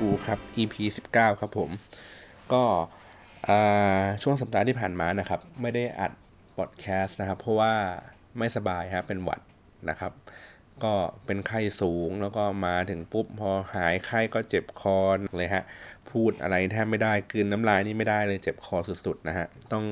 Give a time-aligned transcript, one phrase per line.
[0.00, 0.74] ศัพท์กับ Up to Go ครับ EP
[1.12, 1.70] 19 ครับผม
[2.52, 2.62] ก็
[4.22, 6.12] ช่วงสัปดาห์ที่ผ่านมานะครับ ไม่ได้อัด
[6.56, 7.74] พอดแคสต์นะครับ เพราะว่า
[8.38, 9.40] ไม่สบายครับเป็นหวัด
[9.90, 10.12] นะครับ
[10.84, 10.94] ก็
[11.26, 14.98] เป็นไข้สูงแล้วก็มาถึงปุ๊บ พอหายไข้ก็เจ็บคอ
[15.38, 15.64] เลยฮะ
[16.10, 19.84] พูดอะไรแทบไม่ได้กินน้ำลายนี่ไม่ได้เลยเจ็บคอสุดๆนะฮะ ต้อง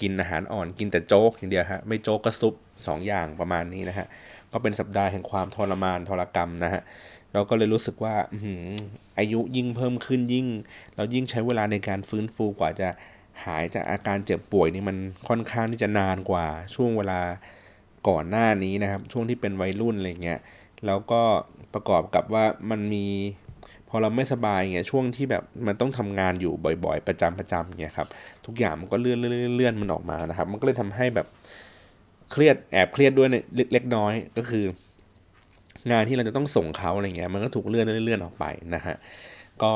[0.00, 4.06] กินอาหารอ่อนกินแต่โจ๊กอย่างเดียวฮะไม่โจ๊กก็ซุป2ออย่างประมาณนี้นะฮะ
[4.52, 6.82] ก็เป็นสัปดาห์แห่งความทรมานทรกรรมนะฮะ
[7.32, 8.14] เราก็เลยรู้สึกว่า
[9.18, 10.46] อายุยิ่งเพิ่มขึ้นยิ่ง
[10.96, 12.88] เรายิ่งใช้เวลาในการฟื้นฟูกว่าจะ
[13.44, 14.96] หายจากอาการเจ็บป่วยนี่มัน
[15.28, 17.20] ค่อนข้างที่จะนานกว่าช่วงเวลา
[18.08, 20.40] ก่อนหน้านี้นะครับ ช่วงที่เป็นวัยรุ่นอะไรเงี้ย
[20.86, 21.22] แล้วก็
[21.74, 23.06] ประกอบกับว่ามันมี
[23.88, 26.52] พอเราไม่สบายเงี้ยช่วงที่แบบมันต้องทำงานอยู่
[26.84, 28.08] บ่อย ๆ ประจำประจำเงี้ยครับ
[28.46, 31.26] ทุกอย่างมันก็เลื่อนเลื่อนเลื่อนมันออกมานะครับ มันก็เลยทำให้แบบ
[32.32, 33.28] เครียดแอบเครียดด้วย
[33.72, 34.64] เล็กน้อยก็คือ
[35.90, 38.44] งานที่เราจะต้องส่งเขาอะไรเงี้ยมันก็ถูกเลื่อนเลื่อนออกไป
[38.74, 38.96] นะฮะ
[39.62, 39.72] ก็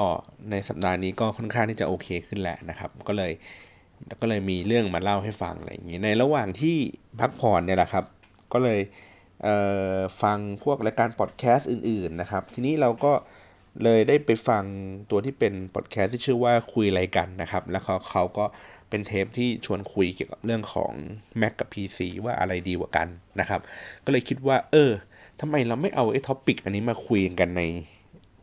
[0.50, 3.32] ในสัปดาห์นี้ก็ค่อนข้างที่จะโอเคขึ้นแหละนะครับ ก็เลย
[4.20, 6.76] ก็เลยมีเรื่องมาเล่าให้ฟังอะไรอย่างงี้ในระหว่างที่
[7.20, 8.04] พักผ่อนเนี่ยแหละครับ
[8.52, 8.80] ก็เลย
[9.42, 13.12] เฟังพวกรายการพอดแคสต์อื่น ๆนะครับ ทีนี้เราก็
[13.84, 14.64] เลยได้ไปฟัง
[15.10, 18.44] ตัวที่เป็นพอดแคสต์ที่ชื่อว่าคุยอะไรกันนะครับ แล้วเขาเขาก็
[18.90, 20.92] เป็นเทปที่ชวนคุยเกี่ยวกับเรื่องของ
[21.40, 23.08] Mac กับ PC ว่าอะไรดีกว่ากัน
[23.40, 23.60] นะครับ
[24.04, 24.92] ก็เลยคิดว่า เออ
[25.40, 27.62] ทำไมเราไม่เอาไอ้ท็อปิกอันนี้มาคุยกันใน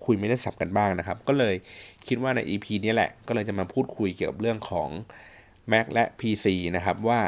[0.06, 1.56] คุยไม่ได้สับกันบ้างนะครับ ก็เลย
[2.08, 4.90] คิดว่าใน EP นี้แหละ ก็เลยจะมาพูดคุยเกี่ยวกับเรื่องของ
[5.72, 7.20] Mac และ PC นะครับ ว่า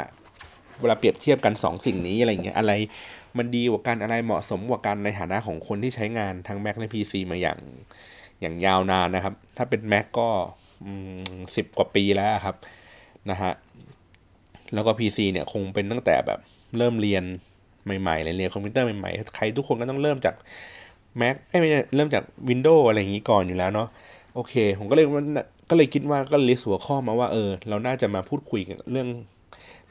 [0.79, 2.73] เวลาเปรียบเทียบกัน 2 สิ่งนี้อะไรเงี้ยอะไร
[3.37, 7.59] มันดีกว่ากันอะไรเหมาะสมกว่ากันในฐานะของคนที่ใช้งานทั้ง Mac และ PC มาอย่าง
[8.41, 10.29] อย่างยาวนานนะครับ ถ้าเป็น Mac ก็
[11.55, 12.55] สิบกว่าปีแล้วครับ
[13.29, 13.51] นะฮะ
[14.73, 16.39] แล้วก็ PC เนี่ยคงเป็นตั้งแต่แบบ
[16.77, 17.23] เริ่มเรียน
[17.85, 20.35] ใหม่ๆเลยเรียนคอมพิวเตอร์ใหม่ๆ ใครทุกคนก็ต้องเริ่มจาก
[21.21, 23.87] Mac ไม่ใช่เริ่มจาก Windows อะไรอย่างนี้ก่อนอยู่แล้วเนาะ
[24.35, 25.05] โอเค ผมก็เลย
[25.69, 29.07] ก็เลยคิดว่าก็ลิสต์หัวข้อมาว่าเออ เราน่าจะมาพูดคุยกันเรื่อง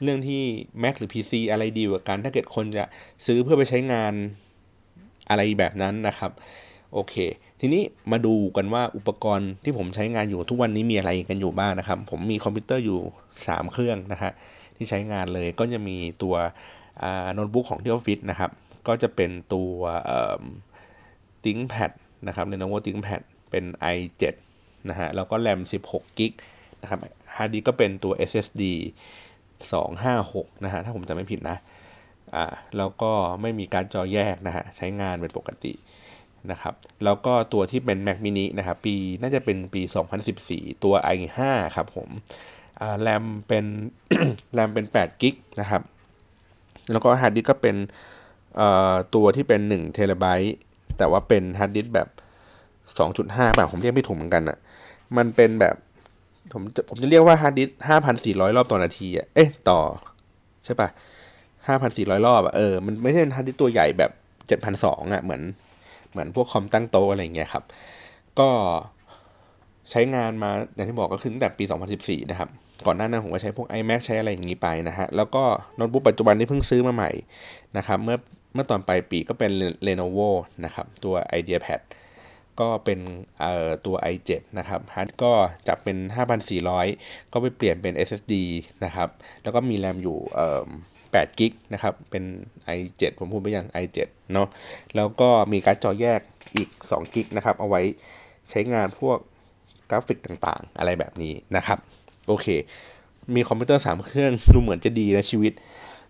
[0.03, 0.41] เรื่องที่
[0.83, 2.83] Mac หรือ PC อะไรดีกว่ากันถ้าเกิดคนจะ
[3.25, 4.13] ซื้อเพื่อไปใช้งาน
[5.29, 6.31] อะไรแบบนั้นนะครับ
[6.93, 7.15] โอเค
[7.59, 12.99] ทีนี้มาดูกันว่าอุปกรณ์ที่ผมใช้งานอยู่ทุกวันนี้มีอะไรกันอยู่บ้างนะครับ ผมมีคอมพิวเตอร์อยู่
[13.35, 14.31] 3 เครื่องนะฮะ
[14.77, 16.35] ที่ใช้งานเลยก็จะมีตัว
[17.33, 18.51] โน้ตบุ๊กของที่ออฟฟิศนะครับ
[18.87, 19.71] ก็จะเป็นตัว
[21.45, 21.91] ThinkPad
[22.27, 24.23] นะครับ Lenovo ThinkPad เป็น i7
[24.89, 26.33] นะฮะแล้วก็แรม16 gig
[26.81, 26.99] นะครับ
[27.35, 28.63] ฮาร์ดดิสก์ก็เป็นตัว SSD
[29.83, 31.57] 256 นะฮะ ถ้าผมจำไม่ผิดนะ
[32.35, 32.45] อ่า
[32.77, 35.73] แล้วก็ไม่มีการจอแยกนะฮะ ใช้งานเป็นปกติ
[36.51, 36.73] นะครับ
[37.03, 39.81] แล้วก็ตัวที่เป็น Mac mini นะครับ ปีน่าจะเป็นปี
[40.33, 41.39] 2014 ตัว i5
[41.75, 42.09] ครับผม
[42.81, 43.65] อ่า แรมเป็น
[44.53, 45.81] แรมเป็น8 gig นะครับ
[46.91, 47.75] แล้วก็ฮาร์ดดิสก์ก็เป็น
[49.15, 50.55] ตัวที่เป็น1เทราไบต์
[50.97, 52.07] แต่ว่าเป็นฮาร์ดดิสก์แบบ
[52.97, 54.57] 2.5 แบบผมเรียกไม่ถูกเหมือนกันอะ่ะ
[55.17, 55.75] มันเป็นแบบ
[56.53, 57.69] ผมผมจะเรียกว่าฮาร์ดดิสก์
[58.09, 59.79] 5,400 รอบต่อนาทีอะ่ะ เอ๊ะ ต่อ
[60.65, 60.87] ใช่ปะ
[61.57, 64.11] 5,400 รอบอะ่ะ เออ มันไม่ใช่ฮาร์ดดิสก์ตัวใหญ่แบบ
[64.61, 65.41] 7,200อะ เหมือน
[66.11, 67.63] เหมือนพวกคอมตั้งโต๊ะอะไรเงี้ยครับ
[68.39, 68.49] ก็
[69.89, 71.63] ใช้งานมาอย่างที่บอกก็คือตั้งแต่ปี
[71.97, 72.49] 2014 นะครับ
[72.85, 75.43] ก่อนหน้านั้นผมก็ใช้พวก iMac ใช้อะไรอย่างนี้ไปนะฮะ แล้วก็
[75.75, 77.11] โน้ตบุ๊กปัจจุบันที่เพิ่งซื้อมาใหม่
[77.77, 78.17] นะครับ เมื่อ
[78.53, 79.51] เมื่อตอนปลายปีก็เป็น
[79.87, 80.29] Lenovo
[80.65, 81.81] นะครับ ตัว IdeaPad
[82.59, 82.99] ก็เป็น
[83.39, 85.97] เอ่อตัว i7 นะครับฮาร์ดดิสก์เป็น
[86.65, 88.33] 5,400 ก็ไปเปลี่ยนเป็น SSD
[88.85, 89.09] นะครับ
[89.43, 90.17] แล้วก็มีแรมอยู่
[90.79, 92.23] 8กิ๊กนะครับ เป็น
[92.77, 93.97] i7 ผมพูดไปยัง i7
[94.33, 94.47] เนาะ
[94.95, 96.21] แล้วก็มีการ์ดจอแยก
[96.55, 97.81] อีก2กิ๊กนะครับ เอาไว้
[98.49, 99.17] ใช้งานพวก
[99.89, 101.79] กราฟิกต่างๆ อะไรแบบนี้นะครับ
[102.27, 102.47] โอเค
[103.35, 105.53] มีคอมพิวเตอร์สามเครื่องดูเหมือนจะดีนะชีวิต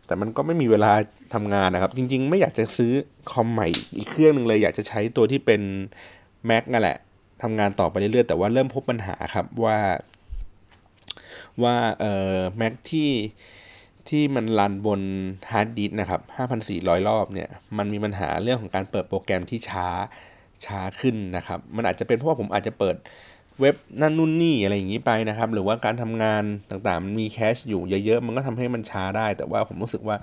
[0.05, 0.91] แต่มันก็ไม่มีเวลา
[1.33, 2.91] ทำงานนะครับ จริง ๆ ไม่อยากจะซื้อ
[3.31, 3.67] คอมใหม่
[3.97, 5.61] อีกเครื่องหนึ่งเลย อยากจะใช้ตัวที่เป็น
[6.49, 6.97] Mac นั่นแหละ
[7.41, 9.77] ทำงานต่อไปเรื่อยๆแต่ว่าเริ่มพบปัญหาครับว่า
[11.63, 13.09] ว่าเอ่อ Mac ที่
[14.09, 15.01] ที่มันรันบน
[15.51, 16.21] ฮาร์ดดิสก์นะครับ
[16.63, 19.87] 5,400 รอบเนี่ย มันมีปัญหาเรื่องของการเปิดโปรแกรมที่ช้า
[20.65, 22.95] ช้าขึ้นนะครับ มันอาจจะเป็นเพราะว่าผมอาจจะเปิด
[23.59, 30.17] เว็บนั่นนู่นนี่อะไรอย่างนี้ไปนะครับ หรือว่าการทำงานต่างๆมันมีแคชอยู่เยอะๆ มันก็ทำให้มันช้าได้ แต่ว่าผมรู้สึกว่า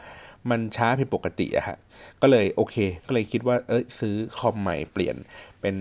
[0.50, 1.76] มันช้าผิดปกติอะฮะ
[2.22, 2.76] ก็เลยโอเค
[3.06, 5.16] ก็เลยคิดว่าเอ้ยซื้อคอมใหม่เปลี่ยน
[5.60, 5.76] เป็น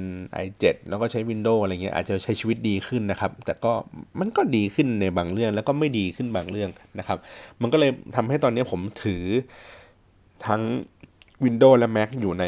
[0.46, 3.74] i7 แล้วก็ใช้ Windows อะไรเงี้ยอาจจะใช้ชีวิตดีขึ้นนะครับ แต่ก็
[4.20, 6.70] มันก็ดีขึ้นในบางเรื่องแล้วก็ไม่ดีขึ้นบางเรื่อง
[7.00, 7.18] นะครับ
[7.62, 9.24] มันก็เลยทำให้ตอนนี้ผมถือ
[10.48, 10.62] ทั้ง
[11.46, 12.46] Windows และ Mac อยู่ใน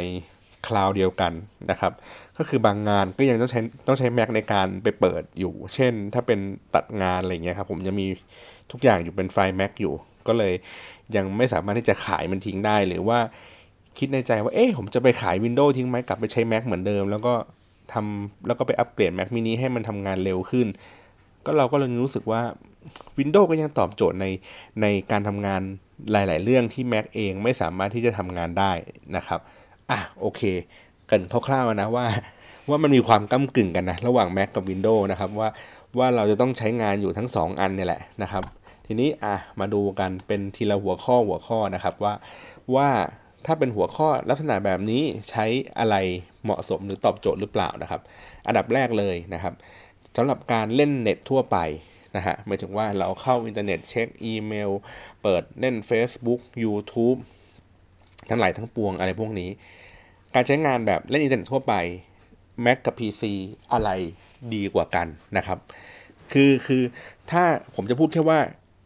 [0.68, 1.33] คลาวด์เดียวกัน
[1.69, 1.92] นะครับ
[2.38, 6.39] ก็คือบางงานก็ยังต้องใช้ต้องใช้ Mac ในการไปเปิดอยู่ เช่น ถ้าเป็น
[6.75, 8.07] ตัดงานอะไรเงี้ยครับผมยังมี
[8.71, 9.94] ทุกอย่างอยู่เป็นไฟล์ Mac อยู่
[10.27, 10.54] ก็เลย
[11.15, 13.19] ยังไม่สามารถที่จะขายมันทิ้งได้หรือว่า
[13.98, 17.33] คิดในใจว่าเอ๊ะผมจะไปขาย Windows ทิ้งไหมกลับไปใช้ Mac เหมือนเดิม แล้วก็
[17.94, 20.68] ทำแล้วก็ไปอัปเกรด Mac mini ให้มันทำงานเร็วขึ้น
[21.45, 22.42] ก็เราก็เลยรู้สึกว่า
[23.18, 24.25] Windows ก็ยังตอบโจทย์ใน
[24.81, 25.62] ในการทำงาน
[26.12, 28.71] หลาย ๆ เรื่องที่ Mac เองไม่สามารถที่จะทำงานได้
[29.15, 29.39] นะครับ
[29.91, 30.41] อะโอเค
[31.09, 32.06] กันคร่าวๆนะว่า
[32.69, 35.50] ว่ามันมีความก้ากึ่งกันนะ ระหว่าง Mac กับ Windows นะครับ ว่า
[35.97, 38.44] ว่าเราจะต้องใช้งานอยู่ทั้ง 2 อันเนี่ยแหละนะครับ
[38.88, 42.13] ทีนี้อะมาดูกันเป็นทีละหัวข้อหัวข้อนะครับว่า
[42.75, 42.89] ว่า
[43.45, 45.45] ถ้าเป็นหัวข้อลักษณะแบบนี้ใช้
[45.80, 45.95] อะไร
[46.44, 48.01] เหมาะสมหรือตอบโจทย์หรือเปล่านะครับ
[48.47, 49.53] อันดับแรกเลยนะครับ
[50.18, 51.57] สำหรับการเล่นเน็ตทั่วไป
[52.15, 54.71] นะฮะหมายถึงว่าเราเข้าอินเทอร์เน็ตเช็กอีเมล
[55.24, 57.19] เปิดเล่น Facebook YouTube
[58.30, 59.50] ทั้งหลายทั้งปวงอะไรพวกนี้
[60.36, 61.74] การใช้งานแบบเล่นอินเทอร์เน็ตทั่วไป
[62.66, 63.24] Mac กับ PC
[63.74, 63.90] อะไร
[64.54, 65.58] ดีกว่ากันนะครับ
[66.34, 66.84] คือคือ
[67.31, 67.44] ถ้า
[67.75, 68.40] ผมจะพูดแค่ว่า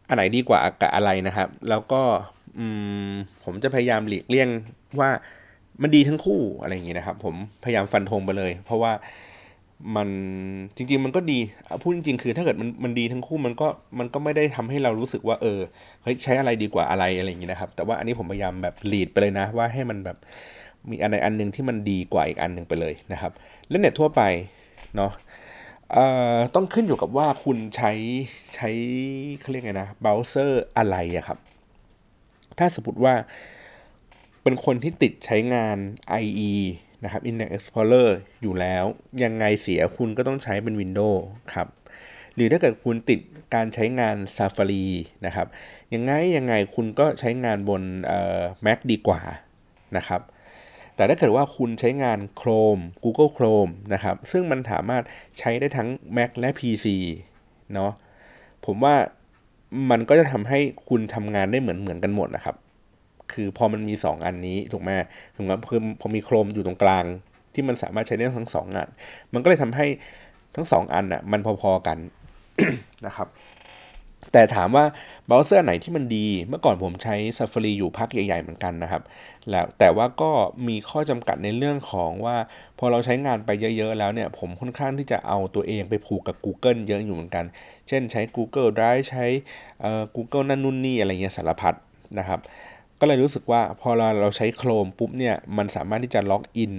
[0.08, 2.02] อันไหนดีกว่ากับอะไรนะครับ แล้วก็
[3.44, 4.48] ผมจะพยายามหลีกเลี่ยง
[5.00, 5.10] ว่า
[5.82, 8.92] มันดีทั้งคู่อะไรอย่างงี้นะครับ ผมพยายามฟันธงไปเลย เพราะว่า
[9.96, 10.08] มัน
[10.76, 11.38] จริง ๆ มันก็ดี
[11.82, 13.66] พูดจริงๆคือถ้าเกิดมันมันดีทั้งคู่มันก็
[13.98, 15.60] มันก็ไม่ได้ทำให้เรารู้สึกว่าเออ
[16.02, 20.16] เฮ้ยใช้อะไรดีกว่าอะไรอะไรอย่างงี้นะครับ แต่ว่าอันนี้ผมพยายามแบบหลีดไปเลยนะ ว่าให้มันแบบ
[20.90, 23.32] มีอันใดอันหนึ่งที่มันดีกว่าอีกอันหนึ่งไปเลยนะครับ
[23.68, 24.22] เล่นเน็ตทั่วไป
[24.96, 25.12] เนาะ
[26.54, 27.92] ต้องขึ้นอยู่กับว่าคุณใช้
[28.54, 28.68] ใช้
[29.40, 31.38] เขาเรียกไงนะเบราว์เซอร์อะไรอะครับ
[32.58, 33.14] ถ้าสมมติว่า
[34.42, 35.78] เป็นคนที่ติดใช้งาน
[36.22, 36.52] IE
[37.04, 38.08] นะครับ Internet Explorer
[38.42, 38.84] อยู่แล้ว
[39.24, 41.20] ยังไงเสียคุณก็ต้องใช้เป็น Windows
[41.54, 41.68] ครับ
[42.34, 43.20] หรือถ้าเกิดคุณติด
[43.54, 44.86] การใช้งาน Safari
[45.26, 45.46] นะครับ
[45.94, 47.82] ยังไงยังไงคุณก็ใช้งานบน
[48.66, 49.20] Mac ดีกว่า
[49.96, 50.20] นะครับ
[50.96, 55.02] แต่ถ้าเกิดว่าคุณใช้งาน Chrome Google Chrome นะครับ ซึ่งมันสามารถ
[55.38, 56.86] ใช้ได้ทั้ง Mac และ PC
[57.74, 57.92] เนาะ
[58.66, 58.94] ผมว่า
[59.90, 60.58] มันก็จะทำให้
[60.88, 62.56] คุณทำงานได้เหมือนเหมือนกันหมดนะครับ
[63.32, 64.90] คือพอมันมี 2 อันนี้ถูกไหม
[65.36, 65.58] ถึงว่า
[66.00, 67.04] พอมี Chrome อยู่ตรงกลาง
[67.54, 68.88] ที่มันสามารถใช้ได้ทั้ง2อัน
[69.32, 69.86] มันก็เลยทำให้
[70.54, 71.98] ทั้ง2อันอะมันพอๆกัน
[73.06, 73.28] นะครับ
[74.32, 74.84] แต่ถามว่า
[75.26, 79.02] เบราว์เซอร์ไหนที่มันดี เมื่อก่อนผมใช้ Safari อยู่พักใหญ่ๆเหมือนกันนะครับ
[79.50, 80.30] แล้วแต่ว่าก็
[80.68, 82.36] มีข้อจำกัดในเรื่องของว่า
[82.78, 87.44] พอเราใช้งานไปเยอะๆแล้วเนี่ย ผมค่อนข้างที่จะเอาตัวเองไปผูกกับ Google เยอะอยู่เหมือนกัน
[87.88, 89.24] เช่นใช้ Google Drive ใช้
[90.16, 91.74] Google นั่นนู่นนี่อะไรเงี้ยสารพัด
[92.18, 92.40] นะครับ
[93.00, 96.74] ก็เลยรู้สึกว่าพอเราเราใช้ Chrome ปุ๊บเนี่ยมันสามารถที่จะล็อกอิน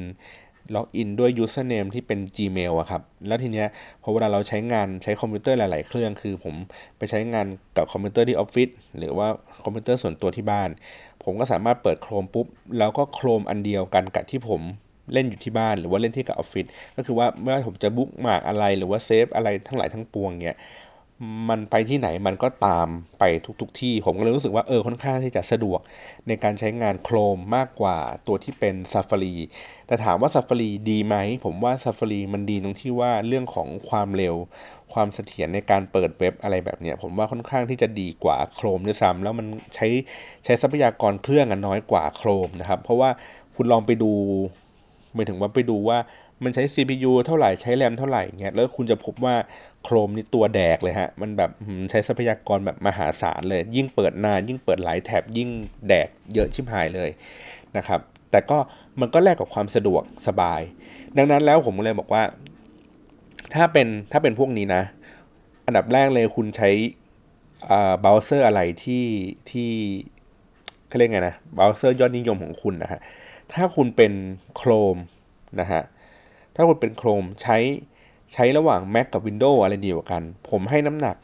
[0.75, 3.68] ล็อกอินด้วย username ที่เป็น Gmail อะครับ แล้วทีเนี้ย
[4.01, 6.56] พอเวลาเราใช้งานใช้คอมพิวเตอร์หลาย ๆ เครื่องคือผม
[6.98, 7.45] ไปใช้งาน
[7.77, 9.27] กับคอมพิวเตอร์ที่ออฟฟิศหรือว่า
[9.63, 10.69] คอมพิวเตอร์ส่วนตัวที่บ้าน
[11.24, 14.62] ผมก็สามารถเปิด Chrome ปุ๊บ แล้วก็ Chrome อันเดียวกันกับที่ผม
[15.13, 16.65] เล่นอยู่ที่บ้านหรือว่าเล่นที่กับออฟฟิศ
[16.98, 20.57] ก็คือว่าไม่ว่าผมจะ bookmark อะไรหรือว่า save อะไรทั้งหลายทั้งปวงเนี้ย
[21.50, 22.88] มันไปที่ไหนมันก็ตาม
[23.19, 23.24] ไป
[23.62, 25.80] ทุกๆที่ ผมก็เลยรู้สึกว่าเออค่อนข้างที่จะสะดวก
[26.27, 29.36] ในการใช้งาน Chrome มากกว่าตัวที่เป็น Safari
[29.88, 34.36] แต่ถามว่า Safari ดีไหม ผมว่า Safari มันดีตรงที่ว่าเรื่องของความเร็ว
[34.94, 39.88] ความเสถียรในการเปิดเว็บอะไรแบบนี้ผมว่าค่อนข้างที่จะดีกว่าโครมด้วยซ้ำแล้วมันใช้
[40.46, 43.10] ใช้ทรัพยากรเครื่องน้อยกว่าโครมนะครับ เพราะว่า
[43.55, 44.12] คุณลองไปดู
[45.13, 45.98] หมายถึงว่าไปดูว่า
[46.43, 49.36] มันใช้ CPU เท่าไหร่ใช้แรมเท่าไหร่เงี้ยแล้วคุณจะพบว่า
[49.84, 51.51] โครมนี่ตัวแดกเลยฮะ มันแบบ
[51.89, 55.50] ใช้ทรัพยากรแบบมหาศาลเลย ยิ่งเปิดนาน ยิ่งเปิดหลายแท็บยิ่ง
[55.88, 57.10] แดกเยอะชิบหายเลย
[57.77, 58.00] นะครับ
[58.31, 58.58] แต่ก็
[59.00, 60.62] มันก็แลกกับความสะดวกสบาย
[61.17, 62.24] ดังนั้นแล้วผมเลยบอกว่า
[63.53, 64.84] ถ้าเป็นถ้าเป็นพวกนี้นะ
[65.65, 66.69] อันดับแรกเลยคุณใช้
[68.00, 69.05] เบราว์เซอร์อะไรที่
[69.50, 69.72] ที่
[70.88, 73.00] เขาเรียกไงนะเบราว์เซอร์ยอดนิยมของคุณนะฮะ
[73.53, 74.13] ถ้าคุณเป็น
[74.60, 75.01] Chrome
[75.62, 75.81] นะฮะ
[76.60, 77.58] ถ้าคุณเป็น Chrome ใช้
[78.34, 81.16] ใช้ระหว่าง Mac กับ Windows อะไรดีกว่ากัน ผมให้น้ำหนัก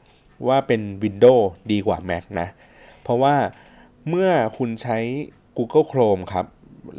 [0.48, 2.48] ว่าเป็น Windows ดีกว่า Mac นะ
[3.04, 3.36] เพราะว่า
[4.10, 4.98] เมื่อคุณใช้
[5.58, 6.46] Google Chrome ครับ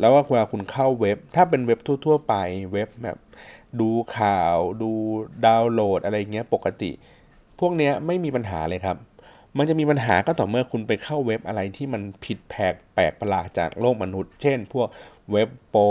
[0.00, 2.35] แล้วเวลาคุณเข้าเว็บ ถ้าเป็นเว็บทั่ว ๆ ไป
[2.73, 3.19] เว็บแบบ
[3.81, 3.88] ดู
[4.19, 4.90] ข่าวดู
[5.47, 6.90] ดาวน์โหลดอะไรเงี้ยปกติ
[7.61, 8.97] พวกเนี้ยไม่มีปัญหาเลยครับ
[9.59, 14.88] มันจะมีปัญหาก็ต่อเมื่อคุณไปเข้าเว็บอะไรที่มันผิดแผกแปลกประหลาดจากโลกมนุษย์ เช่น พวก
[15.33, 15.87] เว็บโป้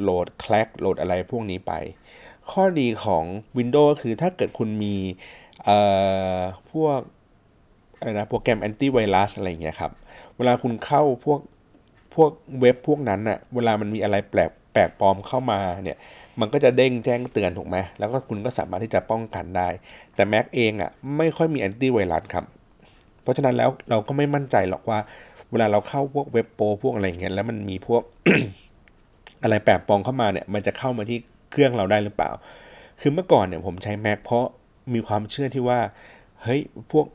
[0.00, 1.72] โหลดแคลกโหลดอะไรพวกนี้ไป
[2.50, 3.24] ข้อดีของ
[3.58, 4.94] Windows คือถ้าเกิดคุณมี
[6.72, 6.98] พวก
[7.98, 9.92] อะไรนะโปรแกรมแอนตี้ไวรัสอะไรเงี้ยครับ
[10.36, 11.40] เวลาคุณเข้าพวก
[12.14, 12.30] พวก
[12.60, 15.98] เว็บพวกนั้นอะเวลามันมีอะไรแปลกแปลกปลอมเข้ามาเนี่ย
[16.40, 19.68] มันก็จะเด้งแจ้งเตือนถูกไหมแล้วก็คุณก็สามารถที่จะป้องกันได้
[20.14, 22.44] แต่ Mac เองอะไม่ค่อยมีแอนตี้ไวรัสครับ
[23.22, 24.98] เพราะฉะนั้นแล้วเราก็ไม่มั่นใจหรอกว่า
[25.50, 28.02] เวลาเราเข้าพวกเว็บโปรพวกอะไรเงี้ยแล้วมันมีพวก
[29.42, 31.18] อะไรแปลกปลอมเข้ามาเนี่ยมันจะเข้ามาที่
[31.50, 32.30] เครื่องเราได้หรือเปล่า
[33.00, 34.46] คือเมื่อก่อนเนี่ยผมใช้ Mac เพราะ
[34.94, 35.80] มีความเชื่อที่ว่า
[36.42, 37.06] เฮ้ยพวก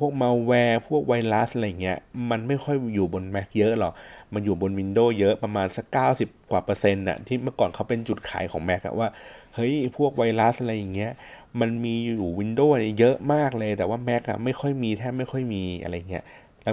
[0.00, 1.98] พวกมาแวร์พวกไวรัสอะไรเงี้ย
[2.30, 3.92] มันไม่ค่อยอยู่บน Mac เยอะหรอก
[4.34, 5.86] มันอยู่บน Windows เยอะประมาณสัก
[6.18, 9.08] 90 กว่าเปอร์เซ็นต์น่ะที่เมื่อก่อนเขาเป็นจุดขายของ Mac อะว่า
[9.54, 11.12] เฮ้ย พวกไวรัสอะไรอย่างเงี้ย
[11.60, 16.24] มันมีอยู่ Windows เยอะมากเลย แต่ว่า Mac อะไม่ค่อยมีแทบไม่ค่อยมีอะไรเงี้ย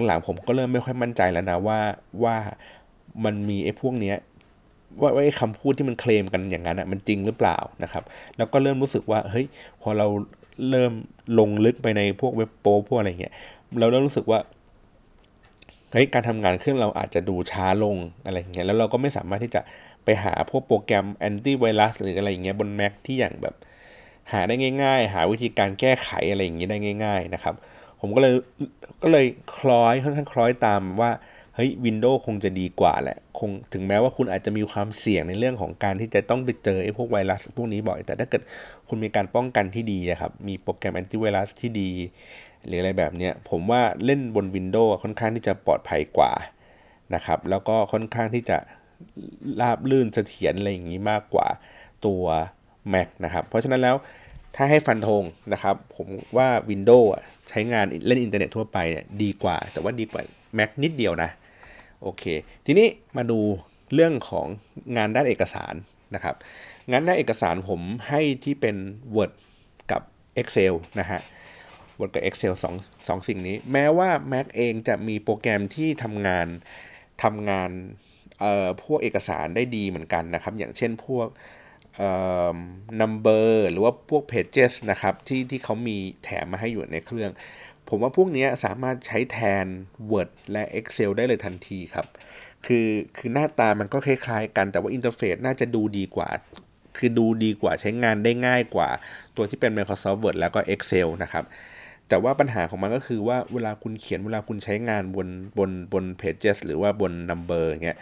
[0.06, 1.80] หลังๆผมก็เริ่มไม่ค่อยมั่นใจแล้วนะว่า
[2.24, 2.36] ว่า
[3.26, 4.18] มันมีไอ้พวกเนี้ย
[5.02, 8.04] ว่าไอ้คำพูดที่มันเคลมกันอย่างนั้นอะมันจริงหรือเปล่านะครับ
[8.38, 9.46] แล้วก็เริ่มรู้สึกว่าเฮ้ย
[9.82, 10.08] พอเรา
[10.70, 10.92] เริ่ม
[11.40, 13.34] ลงลึกไปในพวกเว็บโป้พวกอะไรเงี้ย
[13.80, 14.40] เราเริ่มรู้สึกว่า
[15.94, 19.62] เฮ้ยการทำงานเครื่องเราอาจจะดูช้าลงอะไรเงี้ยแล้วเราก็ไม่สามารถที่จะ
[20.04, 23.56] ไปหาพวกโปรแกรมแอนตี้ไวรัสหรืออะไรเงี้ยบน Mac ที่อย่างแบบ
[24.32, 27.56] หาได้ง่าย ๆ หาวิธีการแก้ไขอะไรอย่างเงี้ยได้ง่าย ๆ นะครับ
[28.02, 28.34] ผมก็เลย
[29.04, 29.26] ก็เลย
[29.56, 31.12] คล้อยค่อนข้างคล้อยตามว่า
[31.60, 38.42] เฮ้ยวินโดว์คงจะดีกว่าแหละ คงถึงแม้ว่าคุณอาจจะมีความเสี่ยงในเรื่องของการที่จะต้องไปเจอไอ้พวกไวรัสพวกนี้บ่อย แต่ถ้าเกิด
[38.88, 41.90] คุณมีการป้องกันที่ดีครับ มีโปรแกรมแอนตี้ไวรัสที่ดี
[42.66, 46.32] หรืออะไรแบบเนี้ย ผมว่าเล่นบนวินโดว์ค่อนข้างที่จะปลอดภัยกว่า
[47.16, 48.58] นะครับ แล้วก็ค่อนข้างที่จะ
[49.62, 51.48] ราบลื่นเสถียรอะไรอย่างนี้มากกว่า
[52.06, 52.24] ตัว
[52.94, 53.96] Mac นะครับ เพราะฉะนั้นแล้ว
[54.56, 55.24] ถ้าให้ฟันธง
[55.54, 57.08] นะครับ ผมว่า Windows
[57.50, 60.22] ใช้งานเล่นอินเทอร์เน็ตทั่วไปเนี่ยดีกว่า แต่ว่าดีกว่า
[60.58, 61.32] Mac นิดเดียวนะ
[62.02, 62.24] โอเค
[62.66, 62.88] ทีนี้
[63.18, 63.40] มาดู
[63.94, 64.48] เรื่องของ
[64.98, 65.74] งานด้านเอกสาร
[66.16, 66.36] นะครับ
[66.92, 68.76] งานด้านเอกสารผมให้ที่เป็น
[69.16, 69.32] Word
[69.92, 70.02] กับ
[70.42, 71.22] Excel นะฮะ
[72.00, 76.48] Word กับ Excel 2 2สิ่งนี้ แม้ว่า Mac เองจะมีโปรแกรมที่ทำงาน
[77.24, 77.70] ทำงาน
[78.40, 81.28] เอ่อพวกเอกสารได้ดีเหมือนกันนะครับ อย่างเช่นพวก
[81.96, 82.12] เอ่
[82.56, 82.58] อ
[83.02, 87.32] number หรือว่าพวก pages นะครับที่ที่เขามีแถมมาให้อยู่ในเครื่อง
[87.90, 89.66] ผมว่าพวกนี้สามารถใช้แทน
[90.12, 92.08] Word และ Excel ได้เลยทันทีครับ
[92.66, 96.30] คือคือหน้าตามันก็คล้ายๆ กันแต่ว่าอินเทอร์เฟซน่าจะดูดีกว่า
[96.98, 98.90] คือดูดีกว่าใช้งานได้ง่ายกว่า
[99.36, 101.46] ตัวที่เป็น Microsoft Word แล้วก็ Excel นะครับ
[102.10, 105.28] แต่ว่าปัญหาของมันก็คือว่าเวลาคุณเขียนเวลาคุณใช้งานบน
[105.58, 107.98] บนบน Pages หรือว่าบน Number เงี้ย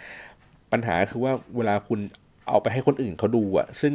[0.72, 2.00] ปัญหาคือว่าเวลาคุณ
[2.50, 3.94] เอาไปให้คนอื่นเขาดูอะซึ่ง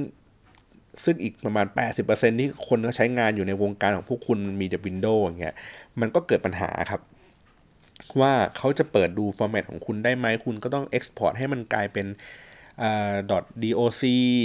[1.04, 1.66] ซึ่งอีกประมาณ
[2.04, 5.54] 80%ที่คนก็ใช้งานอยู่ในวงการของพวกคุณมีแต่ Windows อย่างเงี้ย
[6.00, 7.00] มันก็เกิดปัญหาครับ
[8.20, 12.06] ว่าเขาจะเปิดดูฟอร์แมตของคุณได้ไหมคุณก็ต้อง Export ให้มันกลายเป็น
[13.30, 13.44] .doc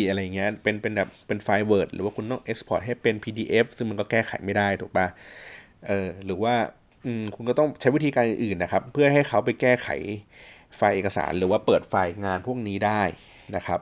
[0.08, 5.08] อะไรเงี้ย เป็นเป็นแบบเป็นไฟล์ Word หรือว่าคุณต้อง Export ให้เป็น PDF ซึ่งมันก็แก้ไขไม่ได้ถูกปะ
[5.88, 6.56] เออหรือว่า
[7.36, 9.88] คุณก็ต้องใช้วิธีการอื่นนะครับ เพื่อให้เขาไปแก้ไข
[10.76, 13.02] ไฟล์เอกสาร หรือว่าเปิดไฟล์งานพวกนี้ได้
[13.56, 13.80] นะครับ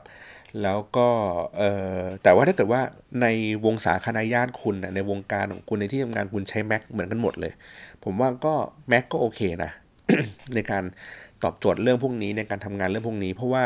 [0.62, 1.10] แล้วก็
[1.58, 1.64] เอ
[1.98, 2.82] อแต่ว่าถ้าเกิดว่า
[3.22, 3.28] ใน
[3.66, 7.54] วงสาคณะญาติคุณในวงการของคุณในที่ทำงานคุณใช้ Mac เหมือนกันหมดเลย
[8.04, 8.54] ผมว่าก็
[8.92, 9.72] Mac ก็โอเคนะ
[10.56, 10.84] ในการ
[11.44, 13.64] ตอบโจทย์เรื่องพวกนี้ในการทำงานเรื่องพวกนี้ เพราะว่า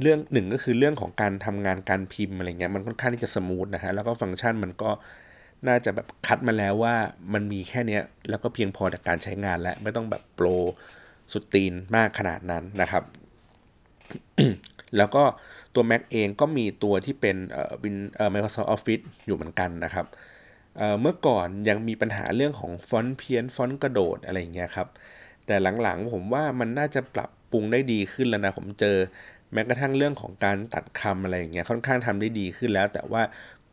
[0.00, 4.90] เรื่องหนึ่งก็คือเรื่องของการทำงานการพิมพ์อะไรเงี้ยมันค่อนข้างที่จะสมูทนะฮะแล้วก็ฟังก์ชันมันก็
[5.68, 6.94] น่าจะแบบคัดมาแล้วว่า
[7.32, 7.98] มันมีแค่นี้
[8.30, 10.46] แล้วก็เพียงพอจากการใช้งานแล้วไม่ต้องแบบโปร
[11.32, 13.04] สุดตีนมากขนาดนั้นนะครับ
[14.96, 15.24] แล้วก็
[15.74, 20.06] ตัว Mac เองก็มีตัวที่เป็นเอ่อวินเอ่อ Microsoft Office อยู่เหมือนกันนะครับ
[20.76, 24.88] เอ่อเมื่อก่อนยังมีปัญหาเรื่องของฟอนต์เพี้ยนฟอนต์กระโดดอะไรอย่างเงี้ยครับ
[25.46, 28.96] แต่หลังๆผมว่ามันน่าจะปรับปรุงได้ดีขึ้นแล้วนะผมเจอ
[29.52, 33.22] แม้กระทั่งเรื่องของการตัดคำอะไรอย่างเงี้ยค่อนข้างทำได้ดีขึ้นแล้ว แต่ว่า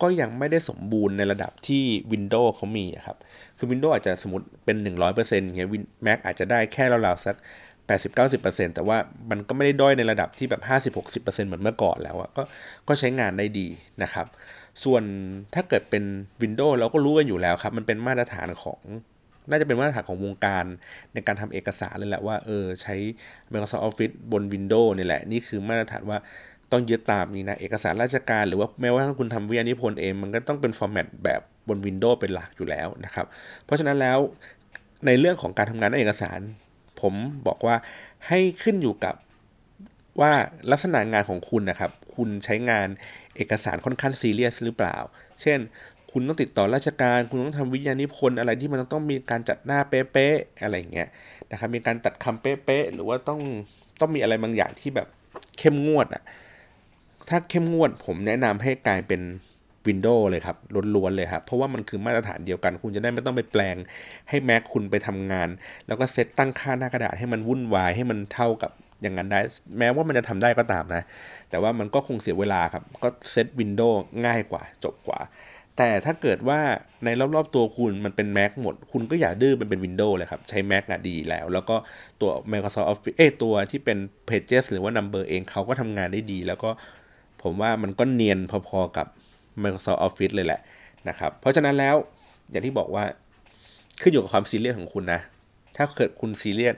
[0.02, 3.18] ก็ยังไม่ได้สมบูรณ์ในระดับที่ Windows เขามีครับ
[3.58, 5.70] คือ Windows อาจจะสมมติเป็น 100%อย่างเงี้ย
[6.06, 7.36] Mac อาจจะได้แค่ราวๆสัก
[7.88, 8.98] 80-90%แต่ว่า
[9.30, 10.62] มันก็ไม่ได้ด้อยในระดับที่แบบ
[11.24, 12.44] 50-60%เหมือนเมื่อก่อนแล้วอะก็
[12.88, 13.68] ก็ใช้งานได้ดี
[14.04, 14.28] นะครับ
[14.84, 15.04] ส่วน
[15.56, 16.04] ถ้าเกิดเป็น
[16.42, 18.82] Windows เราก็รู้กันอยู่แล้วครับ มันเป็นมาตรฐานของ
[19.50, 20.66] น่าจะเป็นมาตรฐานของวงการ
[21.14, 22.96] ในการทำเอกสารเลยแหละว่าเออใช้
[23.52, 26.18] Microsoft Office บน Windows นี่แหละ นี่คือมาตรฐานว่า
[26.72, 33.26] ต้องยึดตามนี้นะ เอกสารราชการหรือว่าแม้ว่าถ้าคุณทำวิทยานิพนธ์เอง มันก็ต้องเป็นฟอร์แมตแบบบน Windows เป็นหลักอยู่แล้วนะครับ
[33.66, 34.18] เพราะฉะนั้นแล้ว
[35.06, 36.40] ในเรื่องของการทำงานในเอกสาร
[37.02, 37.14] ผม
[37.48, 37.76] บอกว่า
[38.28, 39.16] ให้ขึ้นอยู่กับ
[40.22, 40.32] ว่า
[40.72, 42.88] ลักษณะงานของคุณนะครับ คุณใช้งาน
[43.36, 44.98] เอกสารค่อนข้างซีเรียสหรือเปล่า
[45.42, 45.60] เช่น
[46.12, 51.10] คุณต้องติดต่อราชการ คุณต้องทำวิทยานิพนธ์อะไรที่มันต้องมีการจัดหน้าเป๊ะๆอะไรเงี้ย
[51.52, 53.40] นะครับ มีการตัดคำเป๊ะๆหรือว่าต้อง
[54.00, 55.08] ต้องมีอะไรบางอย่างที่แบบ
[55.58, 56.24] เข้มงวดอะ่ะ
[57.30, 59.22] ถ้าเข้มงวดผมแนะนำให้กลายเป็น
[59.88, 60.58] Windows เลยครับ
[60.96, 63.76] ล้วนๆเลยครับ เพราะว่ามันคือมาตรฐานเดียวกัน คุณจะได้ไม่ต้องไปแปลง
[64.30, 65.50] ให้ Mac คุณไปทำงาน
[65.88, 69.40] แล้วก็เซตตั้งค่าหน้ากระดาษให้มันวุ่นวายให้มันเท่ากับอย่างนั้นได้
[69.80, 71.04] แม้ว่ามันจะทำได้ก็ตามนะ
[71.50, 75.20] แต่ว่ามันก็คงเสียเวลาครับ ก็เซต Windows ง่ายกว่าจบกว่า
[75.78, 76.60] แต่ถ้าเกิดว่า
[77.06, 81.76] ในรอบๆตัวคุณมันเป็น Mac หมด คุณก็อย่าดื้อมันเป็น Windows เลยครับ ใช้ Mac อะดีแล้ว แล้วก็
[82.22, 83.98] ตัว Microsoft Office เอ้ตัวที่เป็น
[84.30, 86.70] Pages หรือว่า Number เองเขาก็ทำงานได้ดี แล้วก็
[87.42, 89.08] ผมว่ามันก็เนียนพอๆกับ
[89.64, 90.62] Microsoft Office เลยแหละ
[91.10, 91.96] นะครับ เพราะฉะนั้นแล้ว
[92.50, 93.04] อย่างที่บอกว่า
[94.02, 95.22] ขึ้นอยู่กับความซีเรียสของคุณนะ
[95.78, 96.76] ถ้าเกิดคุณซีเรียส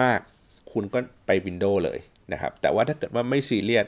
[0.00, 1.98] มาก ๆ คุณก็ไป Windows เลย
[2.32, 3.86] นะครับ แต่ว่าถ้าเกิดว่าไม่ซีเรียส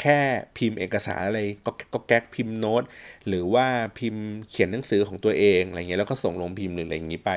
[0.00, 0.18] แค่
[0.56, 2.82] พิมพ์เอกสารอะไรก๊อกก๊อกแก๊กพิมพ์โน้ต
[3.28, 3.66] หรือว่า
[3.98, 7.32] พิมพ์เขียนหนังสือของตัวเองอะไรเงี้ยแล้วก็ส่งลงพิมพ์หรืออะไรอย่างนี้ไป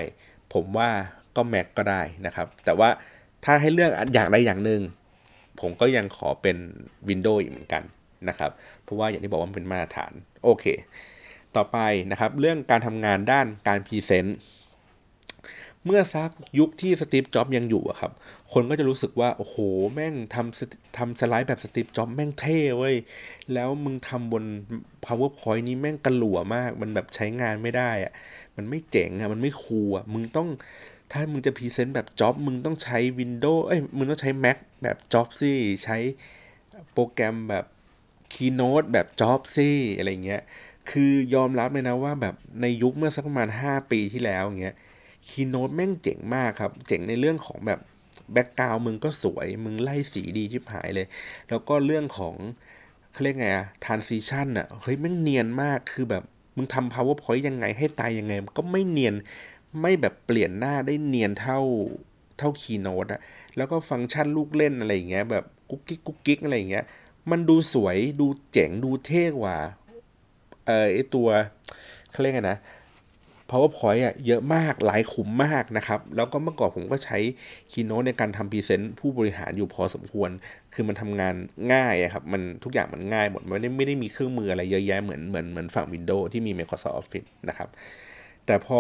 [0.53, 0.89] ผมว่า
[1.35, 2.89] ก็ Mac ก็ได้นะครับ แต่ว่า
[3.45, 4.81] ถ้าให้เลือกอย่างใดอย่างหนึ่ง
[5.59, 6.57] ผมก็ยังขอเป็น
[7.09, 7.83] Windows อีกเหมือนกัน
[8.29, 8.51] นะครับ
[8.83, 10.11] เพราะว่าอย่างที่บอกว่ามันเป็นมาตรฐาน
[10.43, 10.65] โอเค
[11.55, 11.77] ต่อไป
[12.11, 14.39] นะครับเรื่องการทำงานด้านการ present
[15.85, 18.11] เมื่อซักยุคที่สตีฟจ็อบยังอยู่อะครับ
[18.53, 19.57] คนก็จะรู้สึกว่า โอ้โห
[19.93, 22.95] แม่งทำทำสไลด์แบบสตีฟจ็อบแม่งเท่เว้ย
[23.53, 24.43] แล้วมึงทำบน
[25.05, 28.13] PowerPoint นี้แม่งกะหลั่วมาก มันแบบใช้งานไม่ได้อะ
[28.57, 30.49] มันไม่เจ๋งอะมันไม่ cool อะมึงต้อง
[31.11, 35.51] ถ้ามึงจะ present แบบจ็อบ มึงต้องใช้ Windows เอ้ย มึงต้องใช้ Mac แบบจ็อบสิ
[35.83, 35.97] ใช้
[36.93, 37.65] โปรแกรมแบบ
[38.31, 40.41] Keynote แบบจ็อบสิอะไรเงี้ย
[40.91, 44.75] คือยอมรับเลยนะว่าแบบในยุคเมื่อสักประมาณ 5 ปีที่แล้วเงี้ย
[45.27, 47.79] Keynote แม่งเจ๋งมากครับ เจ๋งในเรื่องของแบบ
[48.33, 51.07] background มึงก็สวย มึงไล่สีดีชิบหายเลย
[51.49, 52.35] แล้วก็เรื่องของ
[53.11, 56.23] เขาเรียกไงอะ transition อะเฮ้ยแม่งเนียนมากคือแบบ
[56.55, 59.15] มึงทำ PowerPoint ยังไงให้ตายยังไง ก็ไม่เนียน
[59.81, 61.59] ไม่แบบเปลี่ยนหน้าได้เนียนเท่า
[62.37, 63.21] เท่า Keynote อะ
[63.57, 66.85] แล้วก็ฟังก์ชันลูกเล่นอะไรอย่างเงี้ยแบบกุ๊กกิ๊กกุ๊กกิ๊กอะไรอย่างเงี้ย
[67.31, 69.57] มันดูสวยดูเจ๋งดูเท่กว่า
[70.67, 71.27] เออไอตัว
[72.11, 72.59] เขาเรียกไงนะ
[73.49, 77.17] PowerPoint อะเยอะมากหลายขุมมากนะครับ แล้วก็เมื่อก่อนผมก็ใช้
[77.71, 80.29] Keynote ในการทำ present ผู้บริหารอยู่พอสมควร
[80.73, 81.35] คือมันทำงาน
[81.73, 87.69] ง่ายครับ มันทุกอย่างมันง่ายหมดไม่ได้ไม่ได้มีเครื่องมืออะไรเยอะแยะเหมือนเหมือนเหมือนฝั่ง Windows ที่มี Microsoft Office นะครับ
[88.45, 88.79] แต่พอ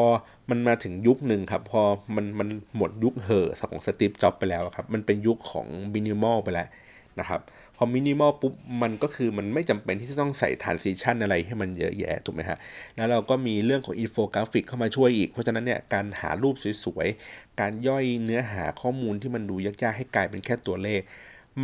[0.49, 1.81] มันมาถึงยุคหนึ่งครับ พอ
[2.15, 6.67] มันมันหมดยุคเห่อของสตีฟจ็อบไปแล้วครับ มันเป็นยุคของมินิมอลไปแล้ว
[7.19, 7.41] นะครับ
[7.81, 12.57] อมินิมอลปุ๊บมันก็คือมันไม่จำเป็นที่จะต้องใส่ transition อะไรให้มันเยอะแยะถูกไหมฮะ
[12.95, 21.01] แล้วเราก็มีเรื่องของอินโฟกราฟิกเข้ามาช่วยอีก เพราะฉะนั้นเนี่ยการหารูปสวยๆ การย่อยเนื้อหาข้อมูลที่มันดูยากๆ ให้กลายเป็นแค่ตัวเลข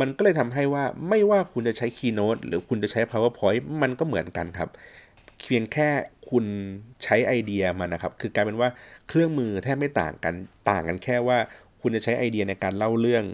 [0.00, 4.68] มันก็เลยทำให้ว่าไม่ว่าคุณจะใช้ Keynote หรือคุณจะใช้ PowerPoint มันก็เหมือนกันครับ
[5.44, 5.88] เพียงแค่
[6.30, 6.44] คุณ
[7.02, 8.68] ใช้ไอเดียมันนะครับ คือกลายเป็นว่า
[9.08, 10.34] เครื่องมือแทบไม่ต่างกัน
[10.70, 11.38] ต่างกันแค่ว่า
[11.80, 13.24] คุณจะใช้ไอเดียในการเล่าเรื่อง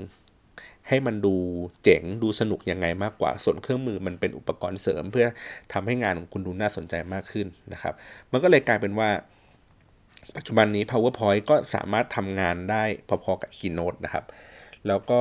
[0.89, 1.35] ให้มันดู
[1.83, 5.27] เจ๋งดูสนุกยังไงมากกว่า ส่วนเครื่องมือมันเป็นอุปกรณ์เสริม เพื่อ
[5.73, 7.95] ทำให้งานของคุณดูน่าสนใจมากขึ้นนะครับ
[8.33, 9.11] มันก็เลยกลายเป็นว่า
[10.37, 14.25] ปัจจุบันนี้ PowerPoint ก็สามารถทำงานได้พอๆกับ Keynote นะครับ
[14.87, 15.21] แล้วก็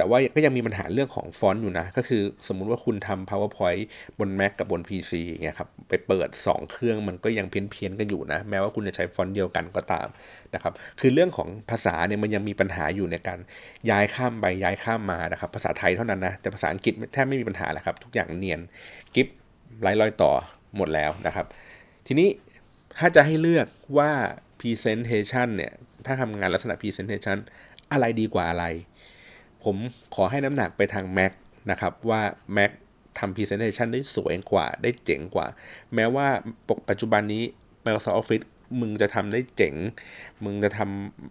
[0.00, 3.82] แต่ว่าก็ยังมีปัญหาเรื่องของฟอนต์อยู่นะ ก็คือสมมุติว่าคุณทำ PowerPoint
[4.18, 10.08] บน Mac กับบน PC อย่างเงี้ยครับ ไปเปิด 2 เครื่องมันก็ยังเพี้ยนเพี้ยนกันอยู่นะ แม้ว่าคุณจะใช้ฟอนต์เดียวกันก็ตาม
[10.54, 13.38] นะครับ คือเรื่องของภาษาเนี่ยมันยังมีปัญหาอยู่ในการ
[13.90, 18.60] ย้ายข้ามไปย้ายข้ามมานะครับ ภาษาไทยเท่านั้นนะ แต่ภาษาอังกฤษแทบไม่มีปัญหาแล้วครับ ทุกอย่างเนียน
[19.14, 19.28] กริบ
[19.80, 20.32] ไร้รอยต่อ
[20.76, 21.46] หมดแล้วนะครับ
[22.06, 22.28] ทีนี้
[22.98, 23.66] ถ้าจะให้เลือก
[23.98, 24.10] ว่า
[24.60, 25.72] presentation เนี่ย
[26.06, 27.38] ถ้าทำงานลักษณะ presentation
[27.92, 28.66] อะไรดีกว่าอะไร
[29.64, 29.76] ผม
[30.14, 31.32] ขอให้น้ำหนักไปทาง Mac
[31.70, 32.22] นะครับว่า
[32.56, 32.70] Mac
[33.18, 35.46] ทำ Presentation ได้สวยกว่า ได้เจ๋งกว่า
[35.94, 36.26] แม้ว่า
[36.88, 37.42] ปัจจุบันนี้
[37.84, 38.46] Microsoft Office
[38.80, 39.74] มึงจะทำได้เจ๋ง
[40.44, 40.80] มึงจะท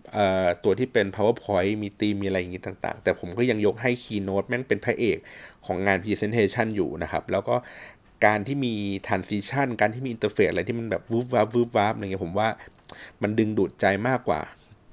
[0.06, 5.18] ำตัวที่เป็น PowerPoint มีตีมมีอะไรอย่างนี้ต่างๆ แต่ผมก็ยังยกให้ Keynote แม่งเป็นพระเอก
[5.66, 7.56] ของงาน Presentation อยู่นะครับ แล้วก็
[8.26, 8.74] การที่มี
[9.08, 12.50] transition การที่มี interface อะไรที่มันแบบวูบวับวูบวับอะไรเงี้ยผมว่า
[13.22, 14.42] มันดึงดูดใจมากกว่า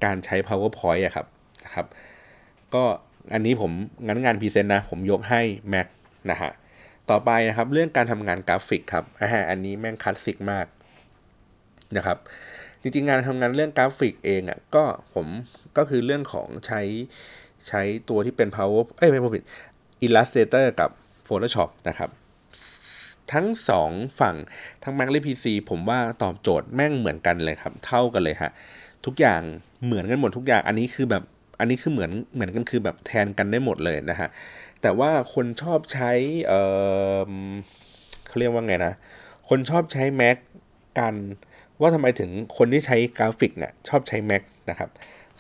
[0.04, 1.26] การใช้ PowerPoint อะครับ
[1.64, 1.86] นะครับ
[2.74, 2.84] ก็
[3.34, 3.72] อันนี้ผม
[4.06, 5.86] งานงาน present นะ ผมยกให้ Mac
[6.30, 6.50] นะฮะ
[7.10, 10.66] ต่อไปนะครับเรื่องการทำงานกราฟิกครับอ่าอันนี้แม่งคลาสสิกมาก
[11.96, 12.18] นะครับ
[12.82, 14.84] จริงๆงานทำงานเรื่องกราฟิกเองอะ่ะก็
[15.14, 15.26] ผม
[15.76, 16.80] ก็คือเรื่องของใช้
[17.68, 19.44] ใช้ตัวที่เป็น power เอ้ยไม่ผิด
[20.06, 20.90] Illustrator กับ
[21.28, 22.10] Photoshop นะครับ
[23.32, 24.36] ทั้งสองฝั่ง
[24.82, 28.50] ทั้ง Mac และ PC ผมว่าตอบโจทย์แม่งเหมือนกันเลยครับ เท่ากันเลยฮะ
[29.06, 29.40] ทุกอย่าง
[29.84, 31.22] เหมือนกันหมดทุกอย่างอันนี้คือแบบ
[31.58, 34.28] อันนี้คือเหมือนเหมือนกันคือแบบแทนกันได้หมดเลยนะฮะ
[34.82, 36.10] แต่ว่าคนชอบใช้
[36.48, 36.52] เอ
[37.30, 37.32] อ
[38.26, 38.94] เขาเรียกว่าไงนะ
[39.48, 40.36] คนชอบใช้ Mac
[40.98, 41.14] กัน
[41.80, 44.90] ว่าทำไมถึงคนที่ใช้กราฟิกเนี่ยชอบใช้ Mac นะครับ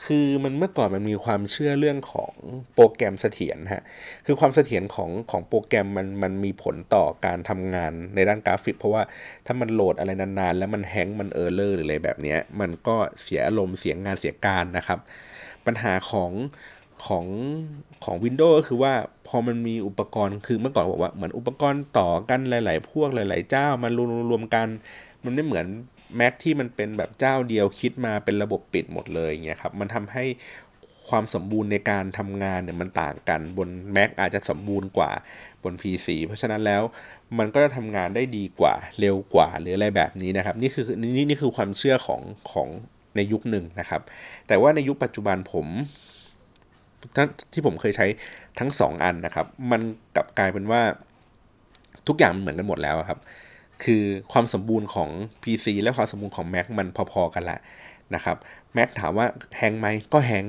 [0.04, 2.32] คือมันเมื่อก่อนมันมีความเชื่อเรื่องของ
[2.74, 3.84] โปรแกรมเสถียรฮะ
[4.26, 9.02] คือความเสถียรของของโปรแกรมมันมันมีผลต่อการทำงานในด้านกราฟิก เพราะว่า
[9.46, 14.98] ถ้ามันโหลดอะไรนานๆ แล้วมัน hang มัน error หรืออะไรแบบนี้มันก็เสียอารมณ์เสียงานเสียการนะครับ
[15.66, 16.32] ปัญหาของ
[17.06, 17.26] ของ
[18.04, 18.92] ของ Windows ก็คือว่า
[19.26, 24.68] พอมันมีอุปกรณ์คือเมื่อก่อนบอกว่าเหมือนอุปกรณ์ต่อกันหลาย ๆ พวกหลาย ๆ เจ้ามารวมรวมกัน
[25.24, 25.66] มันไม่เหมือน
[26.18, 30.24] Mac ที่มันเป็นแบบเจ้าเดียวคิดมาเป็นระบบปิดหมดเลยเงี้ยครับมันทำให้
[31.08, 35.10] ความสมบูรณ์ในการทำงานเนี่ยมันต่างกันบน Mac อาจจะสมบูรณ์กว่า
[35.62, 36.82] บน PC เพราะฉะนั้นแล้ว
[37.38, 42.68] มันก็จะทำงานได้ดีกว่าเร็วกว่าหรืออะไรแบบนี้นะครับ นี่คือนี่นี่คือความเชื่อของของ
[43.16, 44.02] ในยุคหนึ่งนะครับ
[44.46, 45.66] แต่ว่าในยุคปัจจุบันผม
[47.52, 48.06] ที่ผมเคยใช้
[48.58, 49.80] ทั้งสองอันนะครับ มัน
[50.16, 50.82] กลับกลายเป็นว่า
[52.08, 53.18] ทุกอย่างมันเหมือนกันหมดแล้วครับ
[53.84, 54.02] คือ
[54.32, 55.10] ความสมบูรณ์ของ
[55.42, 57.58] PC และความสมบูรณ์ของ Mac มันพอๆกันละ
[58.14, 58.36] นะครับ
[58.76, 59.26] Mac ถามว่า
[59.56, 60.44] แฮงไหมก็แฮง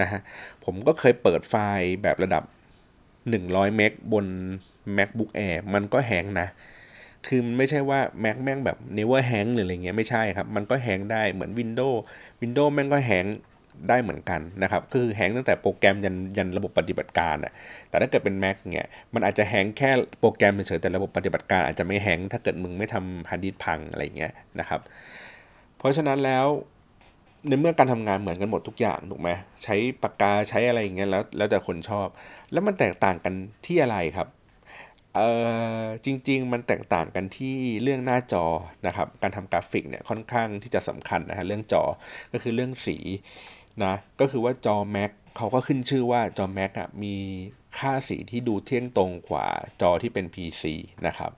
[0.00, 0.20] นะฮะ
[0.64, 2.42] ผมก็เคยเปิดไฟล์แบบระดับ
[3.10, 4.26] 100 เมกบน
[4.96, 6.48] MacBook Air มันก็แฮงนะ
[7.26, 11.98] คือมันไม่ใช่ว่า Mac แม่งแบบ never hang หรืออะไรเงี้ยไม่ใช่ครับ มันก็แฮงได้เหมือน Windows
[12.42, 13.26] Windows แม่งก็แฮง
[13.88, 17.52] ได้เหมือนกันนะครับ คือแฮงตั้งแต่โปรแกรมยันยันระบบปฏิบัติการอะ
[17.88, 24.80] แต่ถ้าเกิดเป็น Mac เนี่ยมันอาจจะ hang แค่โปรแกรมเฉยแต่ระบบปฏิบัติการอาจจะไม่ hang ถ้าเกิดมึงไม่ทำฮาร์ดดิสก์พังอะไรเงี้ยนะครับ
[25.78, 26.46] เพราะฉะนั้นแล้ว
[27.48, 29.30] ในเมื่อการทำงานเหมือนกันหมดทุกอย่างถูกไหม
[29.64, 32.08] ใช้ปากกาใช้อะไรอย่างเงี้ยแล้วแล้วแต่คนชอบ
[32.52, 33.34] แล้วมันแตกต่างกัน
[33.66, 34.28] ที่อะไรครับ
[35.14, 35.20] เอ
[35.80, 38.44] อจริง ๆ มันแตกต่างกันที่เรื่องหน้าจอ
[38.86, 41.84] นะครับ การทำกราฟิกเนี่ยค่อนข้างที่จะสำคัญนะฮะเรื่องจอ
[42.32, 42.96] ก็คือเรื่องสี
[43.84, 47.16] นะก็คือว่าจอ Mac เขาก็ขึ้นชื่อว่าจอ Mac อะมี
[47.78, 49.46] ค่าสีที่ดูเที่ยงตรงกว่า
[49.80, 50.64] จอที่เป็น PC
[51.06, 51.32] นะครับ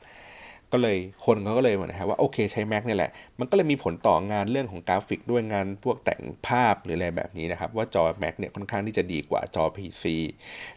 [0.73, 10.05] ก็เลยคนเขาก็เลยเหมือนว่าโอเคใช้ Mac นี่แหละ มันก็เลยมีผลต่องานเรื่องของกราฟิกด้วยงานพวกแต่งภาพหรืออะไรแบบนี้นะครับ ว่าจอ Mac เนี่ยค่อนข้างที่จะดีกว่าจอ PC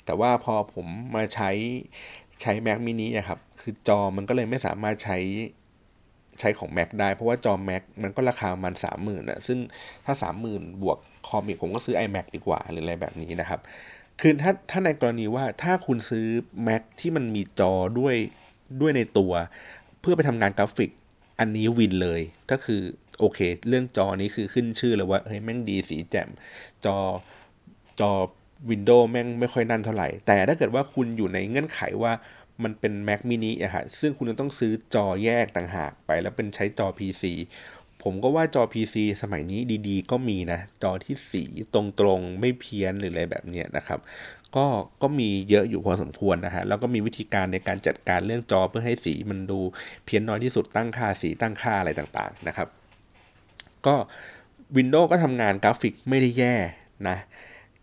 [0.05, 1.49] แต่ว่าพอผมมาใช้
[2.41, 5.17] ใช้ Mac mini นะครับ คือจอมันก็เลยไม่สามารถใช้
[6.39, 9.59] ใช้ของ Mac ได้ เพราะว่าจอ Mac มันก็ราคามันสามหมื่นอะซึ่ง
[10.05, 10.97] ถ้าสามหมื่นบวก
[11.27, 13.59] คอมอีกผมก็ซื้อ iMac ดีกว่าหรืออะไรแบบนี้นะครับ
[14.21, 16.27] คือถ้าถ้าในกรณีว่าถ้าคุณซื้อ
[16.67, 18.15] Mac ที่มันมีจอด้วย
[18.81, 19.31] ด้วยในตัว
[20.01, 20.91] เพื่อไปทำงานกราฟิก
[21.39, 22.21] อันนี้วินเลย
[22.51, 22.81] ก็คือ
[23.19, 26.29] โอเค เรื่องจอนี้คือขึ้นชื่อเลยว่าเฮ้ยแม่งดีสีแจ่ม
[26.85, 26.97] จอ
[27.99, 28.11] จอ
[28.69, 32.13] วินโดว์แม่งไม่ค่อยนั่นเท่าไหร่ แต่ถ้าเกิดว่าคุณอยู่ในเงื่อนไขว่า
[32.63, 37.23] มันเป็น Mac mini อะฮะซึ่งคุณจะต้องซื้อจอแยกต่างหากไป แล้วเป็นใช้จอ PC
[38.03, 41.43] ผมก็ว่าจอ PC สมัยนี้ดีๆ ก็มีนะ จอที่สี
[41.73, 41.81] ตร
[42.17, 43.99] งๆ ไม่เพี้ยนหรืออะไรแบบนี้นะครับ
[44.55, 44.65] ก็
[45.01, 49.59] ก็มีเยอะอยู่พอสมควรนะฮะ แล้วก็มีวิธีการในการจัดการเรื่องจอเพื่อให้สีมันดู
[50.05, 52.67] เพี้ยนน้อยที่สุดตั้งค่าสีตั้งค่าอะไรต่างๆนะครับ
[53.85, 53.95] ก็
[54.77, 56.55] Windows ก็ทำงานกราฟิกไม่ได้แย่
[57.07, 57.17] นะ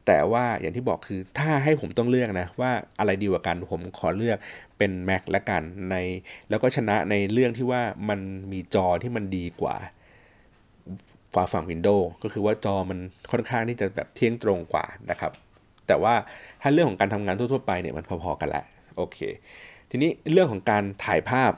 [0.06, 4.38] แต่ว่าอย่างที่บอกคือถ้าให้ผมต้องเลือกนะว่าอะไรดีกว่ากันผมขอเลือก
[4.78, 5.96] เป็น Mac ละกันใน
[6.50, 8.20] แล้วก็ชนะในเรื่องที่ว่ามัน
[8.52, 9.76] มีจอที่มันดีกว่า
[11.34, 12.98] ฝ่าฝั่ง Windows ก็คือว่าจอมัน
[13.30, 15.32] ค่อนข้างที่จะแบบเที่ยงตรงกว่านะครับ
[15.86, 16.14] แต่ว่า
[16.62, 18.64] ถ้าเรื่องของการทำงานทั่วๆไปเนี่ยมันพอๆกันแหละ
[18.96, 19.18] โอเค
[19.90, 21.52] ทีนี้เรื่องของการถ่ายภาพ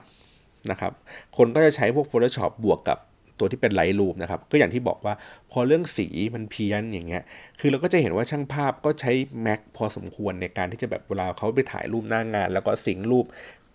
[0.70, 0.92] นะครับ
[1.36, 2.98] คนก็จะใช้พวก Photoshop บวกกับ
[3.40, 5.14] ตัวที่เป็นไลท์รูปนะครับ ก็อย่างที่บอกว่า
[5.50, 7.22] พอเรื่องสีมันเพี้ยนอย่างเงี้ย
[7.60, 9.12] คือเราก็จะเห็นว่าช่างภาพก็ใช้
[9.46, 13.26] Mac พอสมควรในการที่จะแบบเวลาเขาไปถ่ายรูปหน้างาน แล้วก็สิงรูป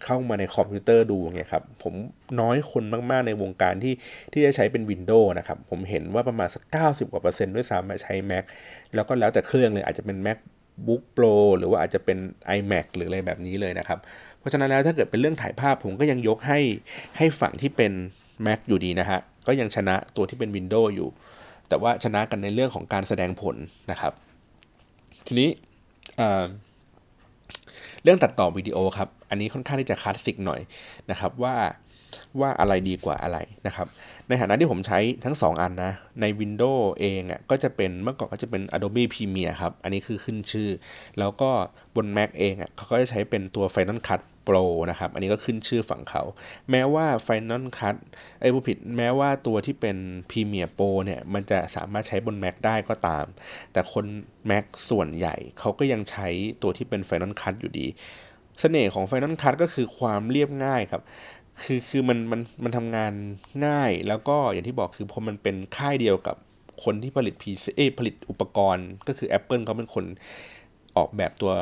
[0.03, 1.93] เข้ามาในคอมพิวเตอร์ดูเงี้ยครับผม
[2.39, 3.93] น้อยคนมากๆในวงการที่
[4.33, 8.43] ที่จะใช้เป็น Windows นะครับ ผมเห็นว่าประมาณสัก 90 กว่าเปอร์เซ็นต์ด้วยซ้ำมาใช้ Mac
[8.95, 10.37] แล้วก็แล้วแต่เครื่องเลยอาจจะเป็น Mac
[10.87, 12.17] Book Pro หรือว่าอาจจะเป็น
[12.57, 13.99] iMac หรืออะไรแบบนี้เลยนะครับ
[14.39, 16.59] เพราะฉะนั้นแล้วถ้าเกิดเป็นเรื่องถ่ายภาพผมก็ยังยกให้
[17.17, 17.91] ให้ฝั่งที่เป็น
[18.45, 21.09] Mac อยู่ดีนะฮะ ก็ยังชนะตัวที่เป็น Windows อยู่
[21.69, 23.55] แต่ว่าชนะกันในเรื่องของการแสดงผล
[23.91, 24.13] นะครับ
[25.27, 25.49] ทีนี้
[28.03, 30.61] เรื่องตัดต่อวิดีโอครับ อันนี้ค่อนข้างที่จะคลาสสิกหน่อย
[31.09, 31.55] นะครับว่า
[32.41, 33.87] ว่าอะไรดีกว่าอะไรนะครับ
[34.27, 40.69] ในฐานะที่ผมใช้ทั้ง 2 อันนะ ใน Windows เองอะก็จะเป็นเมื่อก่อนก็จะเป็น Adobe Premiere ครับ อันนี้คือขึ้นชื่อ
[41.19, 41.49] แล้วก็
[41.95, 46.23] บน Mac เองอะเขาก็จะใช้เป็นตัว Final Cut Pro นะครับ อันนี้ก็ขึ้นชื่อฝั่งเขา
[46.71, 47.95] แม้ว่า Final Cut
[48.41, 49.97] ไอ้ผู้ผิด แม้ว่าตัวที่เป็น
[50.29, 53.25] Premiere Pro เนี่ย มันจะสามารถใช้บน Mac ได้ก็ตาม
[53.73, 54.05] แต่คน
[54.49, 56.27] Mac ส่วนใหญ่เขาก็ยังใช้
[56.61, 57.87] ตัวที่เป็น Final Cut อยู่ดี
[58.59, 61.01] เสน่ห์ของ Final Cut ก็คือความเรียบง่ายครับ
[61.61, 63.13] คือคือมันมันมันทำงาน
[63.65, 66.35] ง่าย แล้วก็อย่างที่บอกคือพอมันเป็นค่ายเดียวกับ
[66.83, 70.05] คนที่ผลิต PC เอผลิตอุปกรณ์ ก็คือ Apple เขาเป็นคน
[70.97, 71.53] ออกแบบตัว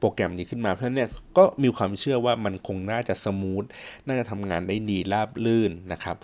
[0.00, 3.64] โปรแกรมนี้ขึ้นมาเพราะฉะนั้นเนี่ยก็มีความเชื่อว่ามันคงน่าจะ smooth
[4.06, 6.16] น่าจะทำงานได้ดีราบลื่นนะครับ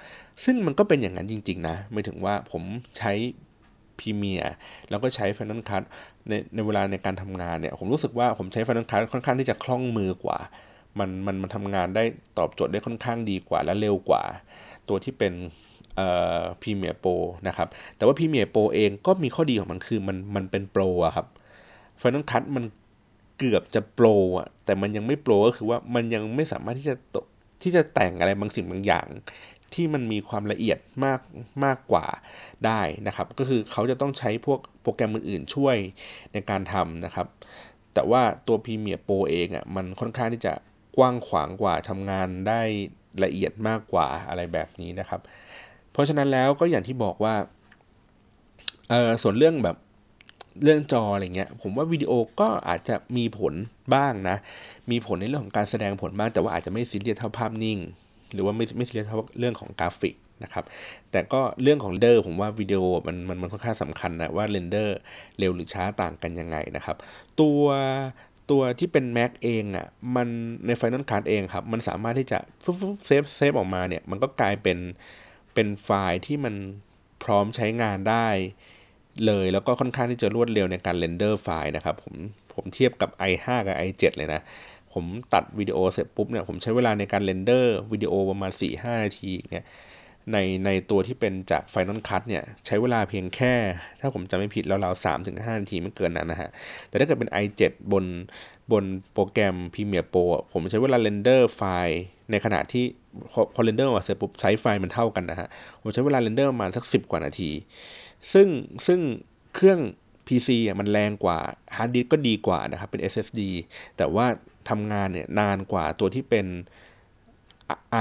[0.44, 2.62] ซึ่งมันก็เป็นอย่างนั้นจริง ๆ นะหมายถึงว่าผม
[2.98, 3.12] ใช้
[3.98, 4.54] Premiere
[4.90, 5.82] แล้วก็ใช้ Final Cut
[6.28, 10.38] ในในเวลาในการทำงานเนี่ย ผมรู้สึกว่าผมใช้ Final Cut ค่อนข้างที่จะคล่องมือกว่า
[10.98, 12.04] มันมันมันทำงานได้
[12.38, 14.22] ตอบโจทย์ได้ค่อนข้างดีกว่าและเร็วกว่า
[14.88, 15.32] ตัวที่เป็น
[15.96, 16.08] เอ่
[16.38, 17.12] อ Premiere Pro
[17.48, 21.26] นะครับ แต่ว่า Premiere Pro เองก็มีข้อดีของมันคือมันมันเป็น pro อะครับ
[21.98, 22.64] Final Cut มัน
[23.38, 24.06] เกือบจะ pro
[24.38, 26.94] อะแต่มันยังไม่ pro ก็คือว่ามันยังไม่สามารถที่จะ
[27.62, 29.06] ที่จะแต่งอะไรบางสิ่งบางอย่าง
[29.74, 31.20] ที่มันมีความละเอียดมาก
[31.64, 32.06] มากกว่า
[32.66, 35.76] ได้นะครับ ก็คือเขาจะต้องใช้พวกโปรแกรมอื่นๆช่วย
[36.32, 37.26] ในการทำนะครับ
[37.94, 40.52] แต่ว่าตัว Premiere Pro เองอะ่ะมันค่อนข้างที่จะ
[40.96, 42.62] กว้างขวางกว่าทำงานได้
[43.24, 45.20] ละเอียดมากกว่าอะไรแบบนี้นะครับ
[45.92, 47.34] เพราะฉะนั้นแล้วก็อย่างที่บอกว่า
[48.90, 49.76] เออส่วนเรื่องแบบ
[50.62, 53.54] เรื่องจออะไรเงี้ย ผมว่าวิดีโอก็อาจจะมีผล
[53.94, 54.36] บ้างนะ
[54.90, 57.78] มีผลในเรื่องของการแสดงผลบ้าง แต่ว่าอาจจะไม่ซีเรียสเท่าภาพนิ่ง
[58.32, 60.64] หรือว่าไม่ไม่ซีเรียสเท่าเรื่องของกราฟิกนะครับ
[61.10, 64.96] แต่ก็เรื่องของ render ผมว่าวิดีโอมันมันมันค่อนข้างสำคัญนะว่า render
[65.38, 66.96] เร็วหรือช้าต่างกันยังไงนะครับ
[67.40, 67.64] ตัว
[68.50, 70.28] ตัวที่เป็น Mac เองอะ่ะมัน
[70.66, 74.78] ใน Final Cut เองครับ มันสามารถที่จะฟึ๊บ save save ออกมาเนี่ย มันก็กลายเป็น
[75.54, 76.54] เป็นไฟล์ที่มัน
[77.24, 78.26] พร้อมใช้งานได้
[79.26, 82.14] เลย แล้วก็ค่อนข้างที่จะรวดเร็วในการ render ไฟล์นะครับผม
[82.54, 84.40] ผมเทียบกับ i5 กับ i7 เลยนะ
[84.92, 89.64] ผมตัดวิดีโอเสร็จปุ๊บเนี่ยผมใช้เวลาในการ render วิดีโอประมาณ 4-5 นาทีเนี่ย
[90.32, 93.54] ในในตัวที่เป็นจาก Final Cut เนี่ยใช้เวลาเพียงแค่
[94.00, 96.50] ถ้าผมจำไม่ผิดแล้วเราสามถึงห้านาทีไม่เกินนั้นนะฮะ
[96.88, 98.04] แต่ถ้าเกิดเป็น i7 บน
[98.72, 102.84] บนโปรแกรม Premiere Pro ผมใช้เวลา render ไฟล์ในขณะที่
[103.54, 105.48] พอ render มาเสร็จปุ๊บไซส์ไฟล์มันเท่ากันนะฮะ
[105.80, 107.50] ผมใช้เวลา render ประมาณสัก 10 กว่านาที
[108.32, 108.48] ซึ่ง
[108.86, 109.00] ซึ่ง
[109.54, 109.80] เครื่อง
[110.26, 111.38] PC อะมันแรงกว่า
[111.76, 113.40] ฮาร์ดดิสก์ก็ดีกว่านะครับ เป็น SSD
[113.96, 114.26] แต่ว่า
[114.68, 116.46] ทำงานเนี่ยนานกว่าตัวที่เป็น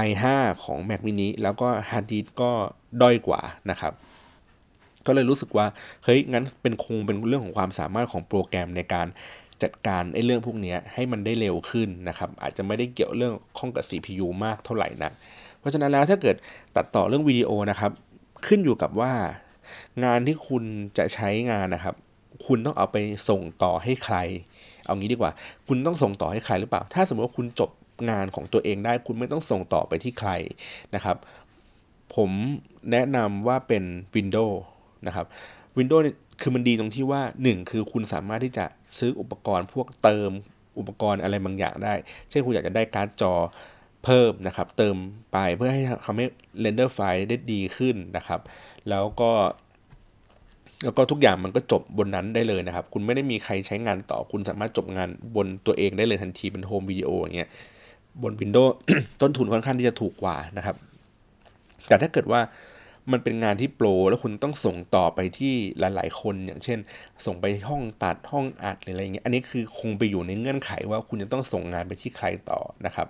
[0.06, 0.24] i5
[0.64, 2.50] ของ Mac mini แล้วก็ฮาร์ดดิสก์ก็
[3.02, 3.92] ด้อยกว่านะครับ
[5.06, 5.66] ก็เลยรู้สึกว่า
[6.04, 9.06] เฮ้ย งั้นเป็นคงเป็นเรื่องของความสามารถของโปรแกรมในการ
[9.62, 15.12] จัดการไอ้เรื่องพวกนี้ให้มันได้เร็วขึ้นนะครับ อาจจะไม่ได้เกี่ยวเรื่องข้องกับ CPU มากเท่าไหร่นะ
[15.58, 16.36] เพราะฉะนั้นแล้วถ้าเกิด
[16.76, 17.92] ตัดต่อเรื่องวิดีโอนะครับ
[18.46, 19.12] ขึ้นอยู่กับว่า
[20.04, 20.64] งานที่คุณ
[20.98, 21.94] จะใช้งานนะครับ
[22.46, 22.96] คุณต้องเอาไป
[23.28, 24.16] ส่งต่อให้ใคร
[24.84, 25.32] เอางี้ดีกว่า
[25.68, 27.70] คุณต้องส่งต่อให้ใครหรือเปล่า ถ้าสมมติว่าคุณจบ
[28.10, 30.30] งานของตัวเองได้ คุณไม่ต้องส่งต่อไปที่ใคร
[30.94, 31.16] นะครับ
[32.14, 32.30] ผม
[32.92, 34.56] แนะนำว่าเป็น Windows
[35.06, 35.26] นะครับ
[35.78, 36.02] Windows
[36.40, 38.64] คือมันดีตรงที่ว่า 1 คือคุณสามารถที่จะ
[38.98, 40.30] ซื้ออุปกรณ์พวกเติม
[40.78, 41.94] อุปกรณ์อะไรบางอย่างได้
[42.30, 43.32] เช่นคุณอยากจะได้การ์ดจอ
[44.06, 44.96] เพิ่มนะครับเติม
[45.32, 46.26] ไปเพื่อให้ทำให้
[46.60, 48.40] render ไฟล์ได้ดีขึ้นนะครับ
[48.88, 49.30] แล้วก็
[50.84, 57.50] แล้วก็ทุกอย่างมันก็จบบนนั้นได้เลยนะครับ คุณไม่ได้มีใครใช้งานต่อคุณสามารถจบงานบนตัวเองได้เลยทันทีเป็น home video อย่างเงี้ย
[58.22, 58.72] บน Windows
[59.20, 60.76] ต้นทุนค่อนข้างที่จะถูกกว่านะครับ
[61.86, 62.40] แต่ถ้าเกิดว่า
[63.12, 66.78] มันเป็นงานที่โปร แล้วคุณต้องส่งต่อไปที่หลาย ๆ คนอย่างเช่น
[67.26, 73.08] ส่งไปห้องตัดห้องอัดหรืออะไรเงี้ยอันนี้คือคงไปอยู่ในเงื่อนไขว่าคุณจะต้องส่งงานไปที่ใครต่อนะครับ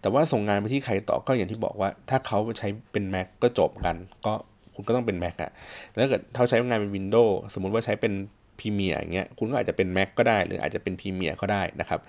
[0.00, 4.32] แต่ว่าส่งงานไปที่ใครต่อก็อย่างที่บอกว่า ถ้าเขาใช้เป็น Mac ก็จบกัน ก็
[4.74, 5.50] คุณก็ต้องเป็น Mac อะ
[5.94, 8.12] แล้วถ้าเกิดเขาใช้งานเป็น Windows สมมุติว่าใช้เป็น
[8.58, 12.00] พรีเมียร์อย่างเงี้ย คุณก็อาจจะเป็น Mac ก็ได้ หรืออาจจะเป็นพรีเมียร์ก็ได้นะครับ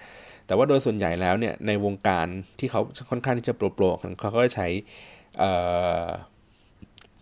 [0.47, 2.27] แต่ว่าโดยส่วนใหญ่แล้วเนี่ย ในวงการ
[2.59, 4.67] ที่เขาค่อนข้างที่จะ pro ๆเขาก็ใช้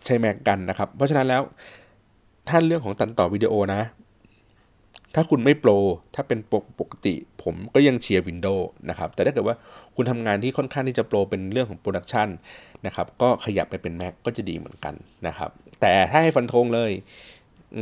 [0.06, 1.42] ใช้ Mac กันนะครับ เพราะฉะนั้นแล้ว
[2.48, 3.82] ถ้าเรื่องของตัดต่อวิดีโอนะ
[5.14, 5.70] ถ้าคุณไม่ pro
[6.14, 9.56] ถ้าเป็นปกปกติ ผมก็ยังเชียร์ Windows นะครับ แต่ถ้าเกิดว่า
[9.96, 12.28] คุณทำงานที่ค่อนข้างที่จะ pro เป็นเรื่องของ production
[12.86, 14.94] นะครับ ก็ขยับไปเป็น Mac ก็จะดีเหมือนกัน
[15.26, 16.90] นะครับ แต่ถ้าให้ฟันธงเลย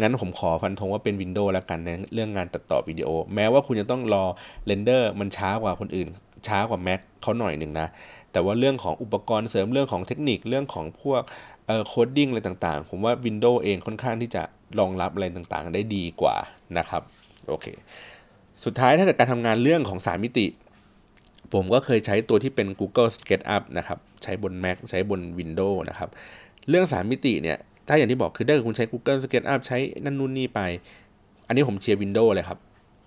[0.01, 4.25] งั้นผมขอฟันธงว่าเป็น Windows แล้วกันในเรื่องงานตัดต่อวิดีโอ แม้ว่าคุณจะต้องรอ
[4.66, 6.09] render มันช้ากว่าคนอื่น
[6.47, 7.89] ช้ากว่า Mac เขาหน่อยหนึ่งนะ
[8.33, 11.23] แต่ว่าเรื่องของอุปกรณ์เสริมเรื่องของเทคนิคเรื่องของพวก
[11.87, 14.42] coding อะไรต่างๆ ผมว่า Windows เองค่อนข้างที่จะ
[14.79, 16.37] รองรับอะไรต่างๆ ได้ดีกว่า
[16.79, 17.03] นะครับ
[17.48, 17.66] โอเค
[18.64, 20.46] สุดท้ายถ้าเกิดการทำงานเรื่องของ 3 มิติ
[21.55, 26.11] ผมก็เคยใช้ตัวที่เป็น Google SketchUp นะครับใช้บน Mac ใช้บน Windows นะครับ
[26.68, 30.61] เรื่อง 3 มิติเนี่ยถ้าอย่างที่บอกคือถ้าเกิดคุณใช้ Google SketchUp ใช้นั่นนู่นนี่ไป
[31.46, 32.59] อันนี้ผมเชียร์ Windows เลยครับ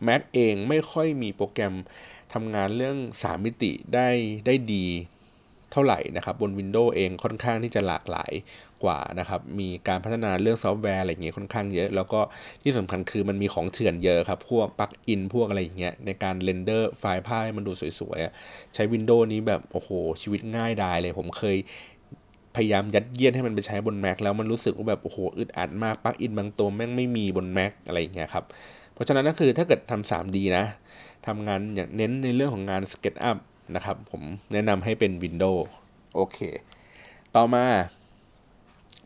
[0.08, 1.74] Mac เองไม่ค่อยมีโปรแกรม
[2.34, 4.10] ทำงานเรื่อง 3 มิติได้
[4.46, 4.86] ได้ดี
[5.72, 8.32] เท่าไหร่นะครับบน Windows เองค่อนข้างที่จะหลากหลาย
[8.84, 12.20] กว่านะครับมีการพัฒนาเรื่องซอฟต์แวร์อะไรอย่างเงี้ยค่อนข้างเยอะ แล้วก็
[12.64, 19.90] ที่สำคัญคือมันมีของเถื่อนเยอะครับ พวก plugin พวกอะไรอย่างเงี้ยในการ render ไฟล์ภาพมันดูสวยๆ ใช้ Windows นี้แบบ โอ้โห
[20.22, 21.58] ชีวิตง่ายดายเลย ผมเคย
[22.56, 28.46] พยายามยัดเยียดให้มันไปใช้บน Mac แล้วมันรู้สึกว่าแบบ โอ้โห อึดอัดมากปลั๊กอินบางตัวแม่งไม่มีบน Mac อะไรอย่างเงี้ยครับ
[28.94, 30.66] เพราะฉะนั้นก็คือถ้าเกิดทำ 3D นะ
[31.28, 33.38] ทำงานอย่างเน้นในเรื่องของงาน SketchUp
[33.76, 34.22] นะครับ ผม
[34.54, 35.64] แนะนำให้เป็น Windows
[36.16, 36.40] โอเค
[37.36, 37.66] ต่อมา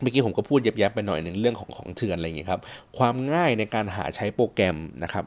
[0.00, 2.60] เมื่อกี้ผมก็พูดยับๆไปหน่อยหนึ่งเรื่องของของเถื่อนอะไรอย่างเงี้ยครับ
[2.98, 5.24] ความง่ายในการหาใช้โปรแกรมนะครับ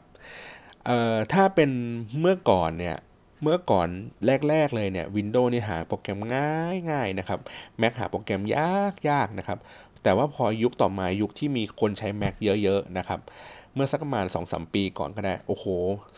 [0.84, 1.70] เอ่อถ้าเป็น
[2.20, 2.96] เมื่อก่อนเนี่ย
[3.42, 3.88] เมื่อก่อน
[4.48, 7.38] แรก ๆ เลยเนี่ย Windows นี่หาโปรแกรมง่ายง่ายนะครับ
[7.80, 9.58] Mac หาโปรแกรมยากยากนะครับ
[10.02, 13.20] แต่ว่าพอยุคต่อมายุคที่มีคนใช้ Mac เยอะ ๆ นะครับ
[13.74, 15.64] เมื่อสักประมาณ 2-3 ปีก่อนก็ได้ โอ้โห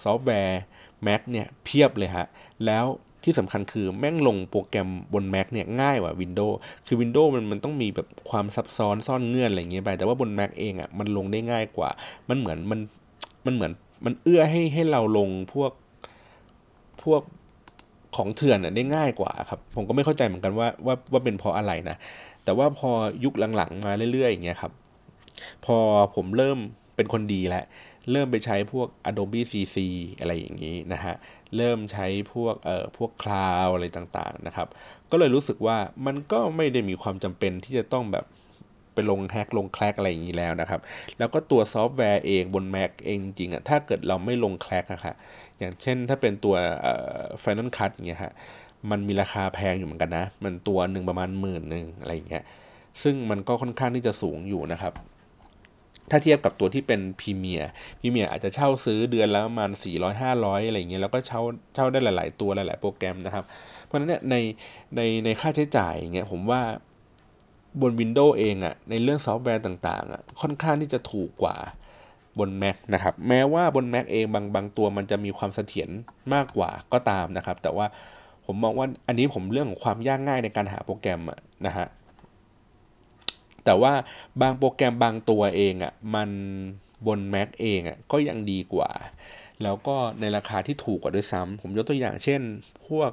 [0.05, 0.61] ซอฟต์แวร์
[1.07, 2.27] Mac เนี่ยเพียบเลยฮะ
[2.67, 2.87] แล้ว
[3.25, 6.55] ที่สำคัญคือแม่งลงโปรแกรมบน Mac เนี่ยง่ายกว่า Windows
[6.87, 11.91] คือ Windows มันมันต้องมีแบบความซับซ้อนซ่อนเงื่อนอะไรอย่างเงี้ยไป แต่ว่าบน Mac เองอะ่ะมันลงได้ง่ายกว่า
[12.29, 12.81] มันเหมือนมัน
[13.47, 13.73] มันเหมือน
[14.05, 15.73] มันเอื้อให้ให้เราลงพวก
[17.03, 17.23] พวก
[18.17, 21.97] ของเถื่อนได้ง่ายกว่าครับ ผมก็ไม่เข้าใจเหมือนกันว่าว่าว่าเป็นเพราะอะไรนะ
[22.45, 22.91] แต่ว่าพอ
[23.25, 24.73] ยุคหลังๆมาเรื่อยๆอย่างเงี้ยครับ
[25.65, 25.77] พอ
[26.15, 26.59] ผมเริ่ม
[26.97, 27.65] เป็นคนดีแล้ว
[28.11, 29.77] เริ่มไปใช้พวก Adobe CC
[30.21, 31.14] อะไรอย่างนี้นะฮะ
[31.57, 34.69] เริ่มใช้พวกเอ่อพวกคลาวอะไรต่างๆนะครับ
[35.11, 38.25] ก็เลยรู้สึกว่ามันก็ไม่ได้มีความจำเป็นที่จะต้องแบบ
[38.95, 40.81] ไปลง hack ลง crack อะไรอย่างนี้แล้วนะครับ
[41.19, 45.14] แล้วก็ตัวซอฟต์แวร์เองบน Mac เองจริงๆอะถ้าเกิดเราไม่ลง crack นะคะ
[45.59, 48.33] อย่างเช่นถ้าเป็นตัวเอ่อ Final Cut เงี้ยฮะ
[48.90, 52.45] มันมีราคาแพงอยู่เหมือนกันนะ มันตัวหนึ่งประมาณหมื่นหนึ่งอะไรอย่างเงี้ย
[53.03, 54.92] ซึ่งมันก็ค่อนข้างที่จะสูงอยู่นะครับ
[56.11, 61.40] ถ้าเทียบกับตัวที่เป็น Premiere Premiere อาจจะเช่าซื้อเดือนละประมาณ 400 500 อะไรอย่างเงี้ยแล้วก็เช่า
[61.75, 63.45] เช่าได้หลาย ๆ ตัวหลาย ๆ โปรแกรมนะครับ
[63.85, 64.35] เพราะฉะนั้นเนี่ยใน
[64.97, 66.61] ในในค่าใช้จ่ายอย่างเงี้ยผมว่า
[67.81, 71.57] บน Windows เองอะในเรื่องซอฟต์แวร์ต่างๆอะค่อนข้างที่จะถูกกว่า
[72.38, 75.88] บน Mac นะครับแม้ว่าบน Mac เองบางบางตัวมันจะมีความเสถียร
[76.35, 77.87] มากกว่าก็ตามนะครับ แต่ว่า
[78.47, 81.87] ผมมองว่าอันนี้ผมเรื่องของความยากง่ายในการหาโปรแกรมอะนะฮะ
[83.67, 83.93] แต่ว่า
[84.41, 86.31] บางโปรแกรมบางตัวเองอะ่ะมัน
[87.07, 88.91] บน Mac เองอะ่ะก็ยังดีกว่า
[89.63, 92.41] แล้วก็ในราคาที่ถูกกว่าด้วยซ้ำผมยกตัวอย่างเช่น
[92.87, 93.11] พวก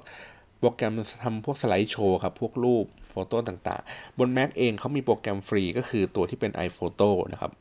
[0.60, 7.52] โปรแกรมทำพวกสไลด์โชว์ครับพวกรูปโฟโต้ต่างๆ บน Mac เองเขามีโปรแกรมฟรีก็คือตัวที่เป็น iPhoto นะครับ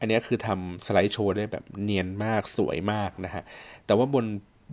[0.00, 3.42] อันนี้คือทำสไลด์โชว์ได้แบบเนียนมากสวยมากนะฮะ
[3.86, 4.26] แต่ว่าบน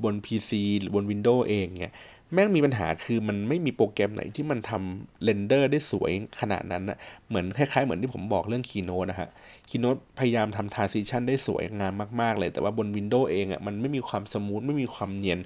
[0.03, 1.95] บน PC หรือบน Windows เองเนี่ย
[2.33, 6.11] แม่งมีปัญหาคือมันไม่มีโปรแกรมไหนที่มันทำเรนเดอร์ได้สวย
[6.41, 9.29] ขนาดนั้นนะเหมือนคล้ายๆเหมือนที่ผมบอกเรื่อง Keynote นะฮะ
[9.69, 15.39] Keynote พยายามทำ transition ได้สวยงามมากๆ เลย แต่ว่าบน Windows เองอะมันไม่มีความสมูทไม่มีความเนียน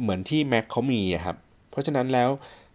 [0.00, 1.36] เหมือนที่ Mac เขามีครับ
[1.70, 2.30] เพราะฉะนั้นแล้ว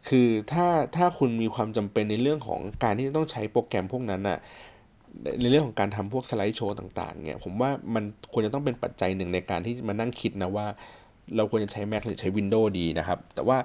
[0.08, 4.40] คือถ้าถ้าคุณมีความจำเป็นในเรื่องของการที่ต้องใช้โปรแกรมพวกนั้นอะ
[5.42, 10.68] ในเรื่องของการทำพวกสไลด์โชว์ต่างๆเนี่ยผมว่ามันควรจะต้องเป็นปัจจัยหนึ่งในการที่มานั่งคิดนะว่า
[11.36, 13.58] เราควรจะใช้ Mac หรือใช้ Windows ดีนะครับ แต่ว่า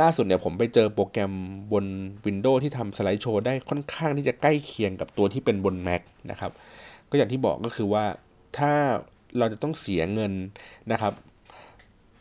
[0.00, 1.32] ล่าสุดเนี่ยผมไปเจอโปรแกรม
[1.72, 1.84] บน
[2.26, 6.52] Windows ที่ทำสไลด์โชว์ได้ค่อนข้างที่จะใกล้เคียงกับตัวที่เป็นบน Mac นะครับ
[7.10, 8.04] ก็อย่างที่บอกก็คือว่า
[8.58, 8.72] ถ้า
[9.38, 10.32] เราจะต้องเสียเงิน
[10.92, 11.14] นะครับ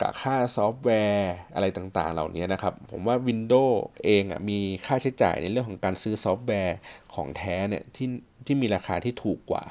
[0.02, 6.78] กับค่าซอฟต์แวร์อะไรต่างๆ เหล่านี้นะครับ ผมว่า Windows เองอะมีค่าใช้จ่ายในเรื่องของการซื้อซอฟต์แวร์
[7.14, 8.08] ของแท้เนี่ยที่
[8.46, 9.64] ที่มีราคาที่ถูกกว่า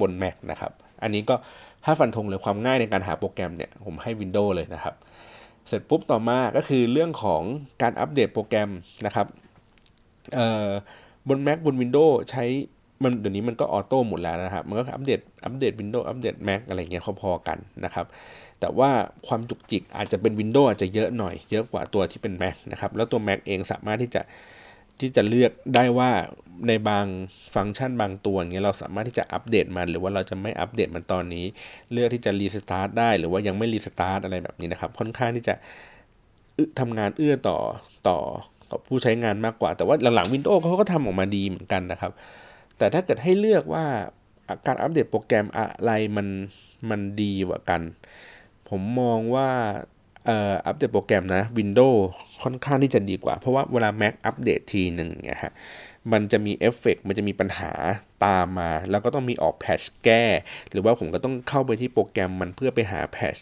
[0.00, 1.34] บน Mac นะครับ อันนี้ก็
[1.84, 4.94] ถ้าฟันธงเลยความง่ายในการหาโปรแกรมเนี่ยผมให้ Windows เลยนะครับ
[5.68, 7.42] เสร็จปุ๊บต่อมาก็คือเรื่องของ
[7.82, 8.70] การอัปเดตโปรแกรม
[9.06, 9.26] นะครับ
[11.28, 12.44] บน Mac บน Windows ใช้
[13.02, 18.06] มันเดี๋ยวนี้มันก็ออโต้หมดแล้วนะครับ มันก็อัปเดตอัปเดต Windows อัปเดต Mac อะไรเงี้ยพอๆกันนะครับ
[18.60, 18.90] แต่ว่า
[19.26, 24.22] ความจุกจิกอาจจะเป็น Windows อาจจะเยอะหน่อยเยอะกว่าตัวที่เป็น Mac นะครับ แล้วตัว Mac เองสามารถที่จะ
[25.00, 26.10] ที่จะเลือกได้ว่า
[26.68, 27.06] ในบาง
[27.54, 31.44] ฟังก์ชันบางตัวเงี้ยเราสามารถที่จะอัปเดตมัน หรือว่าเราจะไม่อัปเดตมันตอนนี้
[31.92, 35.54] เลือกที่จะรีสตาร์ทได้หรือว่ายังไม่รีสตาร์ทอะไรแบบนี้นะครับ ค่อนข้างที่จะ
[36.78, 37.58] ทำงานเอื้อต่อ
[38.08, 38.18] ต่อ
[38.70, 42.12] กับผู้ใช้งานมากกว่า แต่ว่าหลังๆ Windows เขาก็ทำออกมาดีเหมือนกันนะครับ
[42.78, 43.84] แต่ถ้าเกิดให้เลือกว่า
[44.66, 46.26] การอัปเดตโปรแกรมอะไรมัน
[46.90, 47.82] มันดีกว่ากัน
[48.68, 49.50] ผมมองว่า
[50.28, 51.98] อัปเดตโปรแกรมนะ Windows
[52.42, 55.52] ค่อนข้างที่จะดีกว่า เพราะว่าเวลา Mac อัปเดตทีหนึ่งเนี่ยฮะ
[56.12, 57.72] มันจะมีเอฟเฟกต์มันจะมีปัญหา
[58.24, 60.24] ตามมา แล้วก็ต้องมีออก patch แก้
[60.70, 63.36] หรือว่าผมก็ต้องเข้าไปที่โปรแกรมมันเพื่อไปหา patch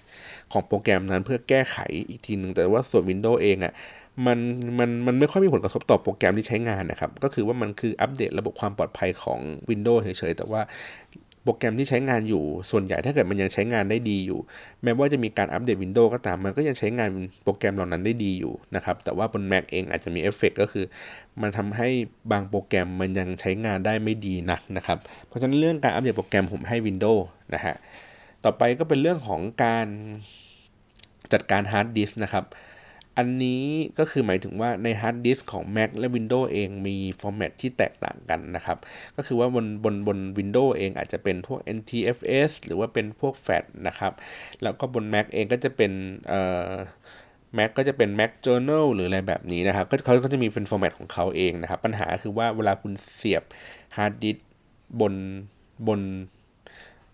[0.53, 3.73] ของโปรแกรมนั้นเพื่อแก้ไขอีกทีหนึ่งแต่ว่าส่วน Windows เองอะ่ะ
[4.27, 4.39] มัน
[4.79, 10.61] มันมันไม่ค่อยมีผลกระทบต่อโปรแกรมที่ใช้งานนะครับ ก็คือว่ามันคืออัปเดตระบบความปลอดภัยของ Windows เฉยๆ แต่ว่า
[11.51, 14.39] โปรแกรมที่ใช้งานอยู่ ส่วนใหญ่ถ้าเกิดมันยังใช้งานได้ดีอยู่
[14.83, 17.09] แม้ว่าจะมีการอัปเดต Windows ก็ตามมันก็ยังใช้งาน
[17.45, 20.85] โปรแกรมเหล่านั้นได้ดีอยู่นะครับแต่ว่าบน Mac เองอาจจะมีเอฟเฟกต์ก็คือ
[21.41, 21.89] มันทำให้
[22.33, 27.23] บางโปรแกรมมันยังใช้งานได้ไม่ดีนักนะครับเพราะฉะนั้นเรื่องการอัปเดตโปรแกรมผมให้ Windows
[27.55, 27.75] นะฮะ
[28.45, 29.87] ต่อไปก็เป็นเรื่องของการ
[31.33, 32.45] จัดการฮาร์ดดิสก์นะครับ
[33.19, 33.65] อันนี้
[33.99, 38.79] ก็คือหมายถึงว่าในฮาร์ดดิสก์ของ Mac และ Windows เองมีฟอร์แมตที่แตกต่างกันนะครับ
[39.17, 44.13] ก็คือว่าบนบนบน Windows เองอาจจะเป็นพวก NTFS หรือว่าเป็นพวก FAT นะครับ
[44.63, 45.93] แล้วก็บน Mac เองก็จะเป็น
[46.29, 46.73] เอ่อ
[47.59, 53.43] Mac ก็จะเป็น Mac Journal หรืออะไรแบบนี้นะครับ ก็เขาก็จะมีเป็นฟอร์แมตของเขาเองนะครับ ปัญหาคือว่าเวลาคุณเสียบ
[53.97, 54.37] ฮาร์ดดิสก์
[55.01, 55.15] บน
[55.89, 56.01] บน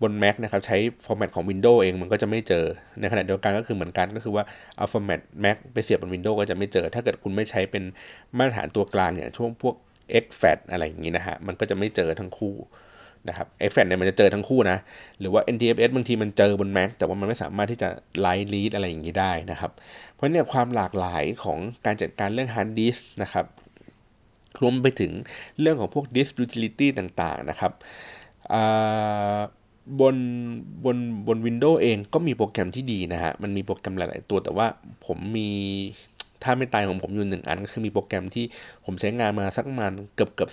[0.05, 2.65] บน Mac นะครับใช้ฟอร์แมตของ Windows เองมันก็จะไม่เจอ
[3.01, 4.45] ในขณะเดียวกันก็คือเหมือนกันก็คือว่า
[4.77, 7.83] เอาฟอร์แมต Mac ไปเสียบบน Windows ก็จะไม่เจอ ถ้าเกิดคุณไม่ใช้เป็น
[8.37, 9.75] มาตรฐานตัวกลางอย่างช่วงพวก
[10.23, 12.55] x f a t อะไรอย่างนี้นะฮะมันก็จะไม่เจอทั้งคู่
[13.29, 14.79] นะครับ x f a t เนี่ยมันจะเจอทั้งคู่นะ
[15.21, 17.89] หรือว่า NTFS บางทีมันเจอบน Mac แต่ว่ามันไม่สามารถที่จะ
[18.21, 19.71] write read อะไรอย่างนี้ได้นะครับ
[20.13, 23.47] เพราะเนี่ยความหลากหลายของการจัดการเรื่อง hard disk นะครับ
[24.63, 25.13] รวมไปถึง
[25.61, 27.73] เรื่องของพวก disk utility ต่างๆนะครับ
[30.01, 30.17] บน
[30.85, 30.97] บน
[31.29, 34.67] บน Windows เองก็มีโปรแกรมที่ดีนะฮะ มันมีโปรแกรมหลาย ๆ ตัวแต่ว่า
[35.07, 35.49] ผมมี
[36.43, 38.45] ถ้าไม่ตายของผมอยู่หนึ่งอันก็คือมีโปรแกรมที่
[38.85, 40.51] ผมใช้งานมาสักประมาณเกือบเกือบ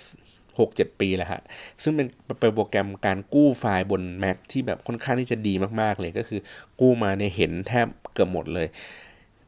[0.58, 1.40] 6-7ปีแล้วฮะ
[1.82, 2.06] ซึ่งเป็น
[2.40, 6.40] เป็นโปรแกรมการกู้ไฟล์บน Mac ที่แบบค่อนข้างที่จะดีมาก ๆ เลยก็คือ
[6.80, 8.66] กู้มาในเห็นแทบเกือบหมดเลย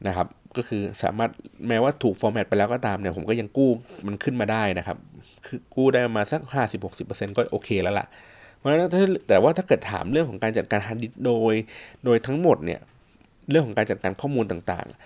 [0.07, 0.27] นะครับ
[0.57, 1.31] ก็คือสามารถ
[1.67, 3.69] แม้ว่าถูกฟอร์แมตไปแล้วก็ตามเนี่ยผมก็ยังกู้
[4.07, 4.97] มันขึ้นมาได้นะครับ
[5.45, 6.41] คือกู้ได้มาสัก
[6.89, 8.07] 50-60%ก็โอเคแล้วล่ะ
[8.65, 8.91] เพราะฉะนั้น
[9.27, 11.53] แต่ว่าถ้าเกิดถามเรื่องของการจัดการฮาร์ดดิสก์โดย
[12.05, 12.81] โดยทั้งหมดเนี่ย
[13.49, 14.97] เรื่องของการจัดการข้อมูลต่างๆ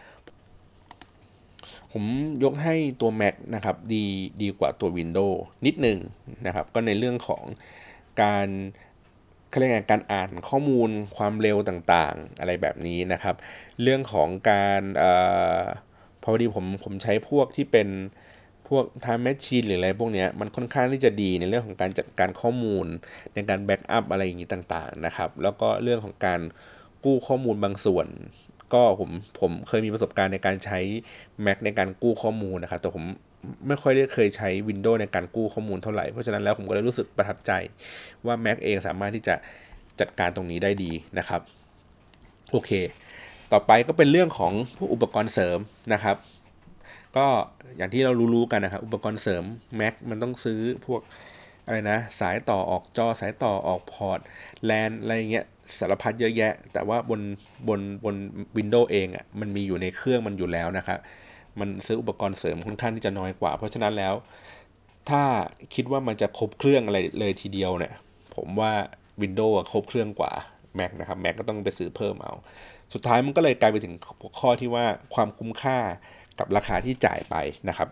[1.91, 2.03] ผม
[2.43, 4.05] ยกให้ตัว Mac นะครับดี
[4.41, 5.97] ดีกว่าตัว Windows นิดนึง
[6.45, 7.43] นะครับ ก็ในเรื่องของ
[8.21, 8.47] การ
[9.59, 13.35] เรียกไงการอ่านข้อมูลความเร็วต่างๆ อะไรแบบนี้นะครับ
[13.81, 15.03] เรื่องของการอ
[16.23, 17.87] พอดีผมผมใช้พวกที่เป็น
[18.69, 22.85] พวก time machine หรืออะไรพวกนี้มันค่อนข้างที่จะดีในเรื่องของการจัดการข้อมูล
[23.33, 26.39] ในการแบ็กอัพอะไรอย่างนี้ต่างๆนะครับแล้วก็เรื่องของการ
[27.05, 28.07] กู้ข้อมูลบางส่วน
[28.73, 29.09] ก็ผม
[29.41, 30.79] ผมเคยมีประสบการณ์ในการใช้
[31.45, 33.03] Mac ในการกู้ข้อมูลนะครับแต่ผม
[33.67, 37.51] ไม่ค่อยได้เคยใช้ Windows ในการกู้ข้อมูลเท่าไหร่ เพราะฉะนั้นแล้วผมก็เลยรู้สึกประทับใจ
[38.25, 39.35] ว่า Mac เองสามารถที่จะ
[39.99, 41.41] จัดการตรงนี้ได้ดีนะครับ
[42.51, 42.71] โอเค
[43.51, 45.59] ต่อไปก็เป็นเรื่องของพวกอุปกรณ์เสริม
[45.93, 46.15] นะครับ
[47.17, 47.27] ก็
[47.77, 49.43] อย่างที่เรารู้ๆกันนะครับ อุปกรณ์เสริม
[49.79, 51.01] Mac มันต้องซื้อพวก
[51.65, 54.19] อะไรนะ สายต่อออกจอสายต่อออกพอร์ต
[54.65, 55.45] แลนอะไรเงี้ย
[55.79, 57.21] สารพัดเยอะแยะ แต่ว่าบน
[57.67, 58.15] บนบน
[58.57, 60.99] Windows เองอะ่ะมันมีอยู่ในเครื่องมันอยู่แล้วนะครับ
[61.59, 64.13] มันซื้ออุปกรณ์เสริมค่อนข้างที่จะน้อยกว่า เพราะฉะนั้นแล้ว
[65.09, 65.23] ถ้า
[65.75, 67.93] คิดว่ามันจะครบเครื่องอะไรเลยทีเดียวเนี่ย
[68.35, 68.71] ผมว่า
[69.21, 70.31] Windows ครบเครื่องกว่า
[70.79, 72.33] Mac นะครับ Mac ก็ต้องไปซื้อเพิ่มเอา
[72.93, 73.93] สุดท้ายมันก็เลยกลายไปถึง
[74.39, 75.77] ข้อที่ว่าความคุ้มค่า
[76.39, 77.35] กับราคาที่จ่ายไป
[77.69, 77.89] นะครับ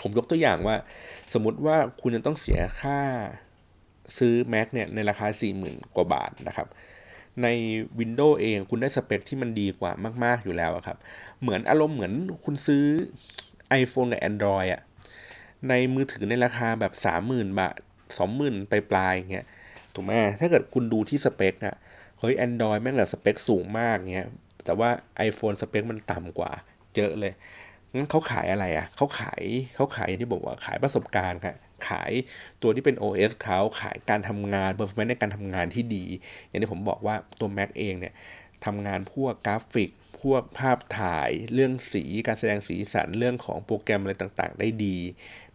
[0.00, 0.76] ผมยกตัวอย่างว่า
[1.34, 2.98] สมมติว่าคุณจะต้องเสียค่า
[4.18, 5.26] ซื้อ Mac เนี่ยในราคา
[5.60, 6.68] 40,000 กว่าบาทนะครับ
[7.42, 7.46] ใน
[8.00, 9.92] Windows เองคุณได้สเปคที่มันดีกว่า
[10.24, 10.98] มาก ๆ อยู่แล้วครับ
[11.40, 12.12] เหมือนอารมณ์เหมือน
[12.44, 12.84] คุณซื้อ
[13.82, 14.82] iPhone กับ Android อะ
[15.68, 16.92] ในมือถือในราคาแบบ
[17.26, 17.76] 30,000 บาท
[18.22, 19.46] 20,000 ไปปลายเงี้ย
[19.94, 21.76] ถูกไหมถ้าเกิดคุณดูที่สเปคอะ
[22.20, 24.28] เฮ้ย Android แม่งแบบสเปคสูงมากเงี้ย
[24.64, 24.90] แต่ว่า
[25.28, 26.52] iPhone สเปคมันต่ำกว่า
[26.96, 27.32] เยอะเลย
[27.94, 29.42] งั้นเขาขายอะไรอะ่ะเขาขาย
[29.74, 31.56] เขาขายอย่างที่บอกว่าขายประสบการณ์ครับ
[31.88, 32.12] ขาย
[32.62, 36.04] ตัวที่เป็น OS เขาขายการทำงาน performance ในการทำงานที่ดี
[36.48, 38.14] อย่างที่ผมบอกว่าตัว Mac เองเนี่ย
[38.64, 44.96] ทำงานพวกกราฟิก พวกภาพถ่าย เรื่องสีการแสดงสีสันเรื่องของโปรแกรมอะไรต่างๆ ได้ดี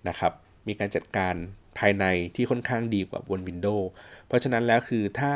[0.07, 0.31] นะครับ
[0.67, 1.35] มีการจัดการ
[1.79, 2.05] ภายใน
[2.35, 3.85] ที่ค่อนข้างดีกว่าบน Windows
[4.27, 5.33] เพราะฉะนั้นแล้วคือถ้า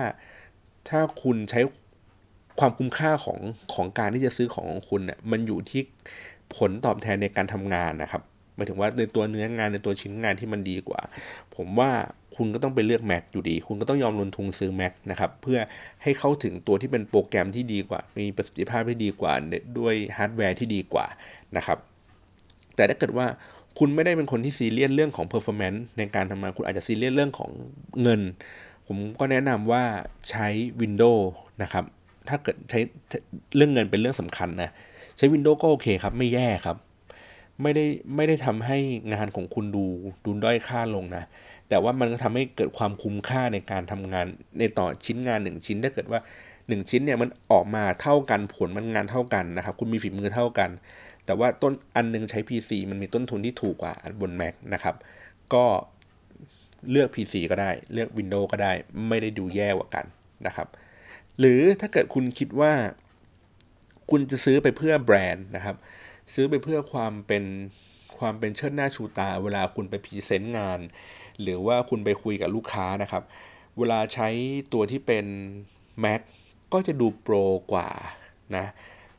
[0.89, 1.59] ถ้าคุณใช้
[2.59, 3.39] ความคุ้มค่าของ
[3.73, 5.81] ของการที่จะซื้อของของคุณเนี่ยมันอยู่ที่
[6.57, 8.21] ผลตอบแทนในการทำงานนะครับ
[8.55, 11.01] หมายถึงว่าในตัวเนื้องานในตัวชิ้นงานที่มันดีกว่า
[11.55, 11.91] ผมว่า
[12.35, 15.59] คุณก็ต้องไปเลือก Mac อยู่ดี คุณก็ต้องยอมลงทุนซื้อ Mac นะครับเพื่อ
[16.03, 19.33] ให้เข้าถึงตัวที่เป็นโปรแกรมที่ดีกว่า มีประสิทธิภาพที่ดีกว่า
[19.79, 21.05] ด้วยฮาร์ดแวร์ที่ดีกว่า
[21.57, 21.77] นะครับ
[22.75, 23.27] แต่ถ้าเกิดว่า
[23.79, 27.49] คุณไม่ได้เป็นคนที่ซีเรียสเรื่องของ performance ในการทำงานคุณอาจจะซีเรียสเรื่องของ
[28.01, 28.21] เงิน
[28.87, 29.83] ผมก็แนะนำว่า
[30.29, 30.47] ใช้
[30.81, 31.23] Windows
[31.63, 31.85] นะครับ
[32.29, 32.79] ถ้าเกิดใช้
[33.55, 34.69] เรื่องเงินเป็นเรื่องสำคัญนะ
[35.17, 36.77] ใช้ Windows ก็โอเคครับ ไม่แย่ครับ
[37.61, 38.77] ไม่ได้ไม่ได้ทำให้
[39.13, 39.85] งานของคุณดู
[40.25, 41.23] ดูด้อยค่าลงนะ
[41.69, 44.25] แต่ว่ามันก็ทำให้เกิดความคุ้มค่าในการทำงาน
[44.59, 46.19] ในต่อชิ้นงานหนึ่งชิ้นถ้าเกิดว่า
[46.69, 50.69] 1ชิ้นเนี่ยมันออกมาเท่ากันผลมันงานเท่ากันนะครับ คุณมีฝีมือเท่ากัน
[51.25, 54.95] แต่ว่าต้นอันนึงใช้ PC มันมีต้นทุนที่ถูกกว่าอันบน Mac นะครับ
[55.53, 55.65] ก็
[56.91, 58.71] เลือก PC ก็ได้ เลือก Windows ก็ได้
[59.07, 60.05] ไม่ได้ดูแย่กว่ากัน
[60.47, 60.67] นะครับ
[61.39, 62.73] หรือถ้าเกิดคุณคิดว่า
[64.11, 65.75] คุณจะซื้อไปเพื่อแบรนด์นะครับ
[66.33, 67.43] ซื้อไปเพื่อความเป็น
[68.17, 70.79] ความเป็นเชิดหน้าชูตา เวลาคุณไปพรีเซนต์งาน
[71.41, 73.23] หรือว่าคุณไปคุยกับลูกค้านะครับ
[73.77, 74.29] เวลาใช้
[74.73, 75.25] ตัวที่เป็น
[76.03, 76.21] Mac
[76.73, 77.35] ก็จะดูโปร
[77.73, 77.89] กว่า
[78.55, 78.65] นะ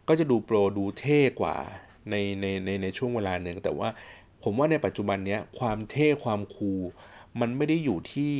[0.09, 1.57] ก็จะดูโปรดูเท่กว่า
[2.11, 3.89] ในในในในช่วงเวลาหนึ่ง แต่ว่า
[4.43, 6.81] ผมว่าในปัจจุบันนี้ความเท่ความคูล
[7.41, 8.35] มันไม่ได้อยู่ที่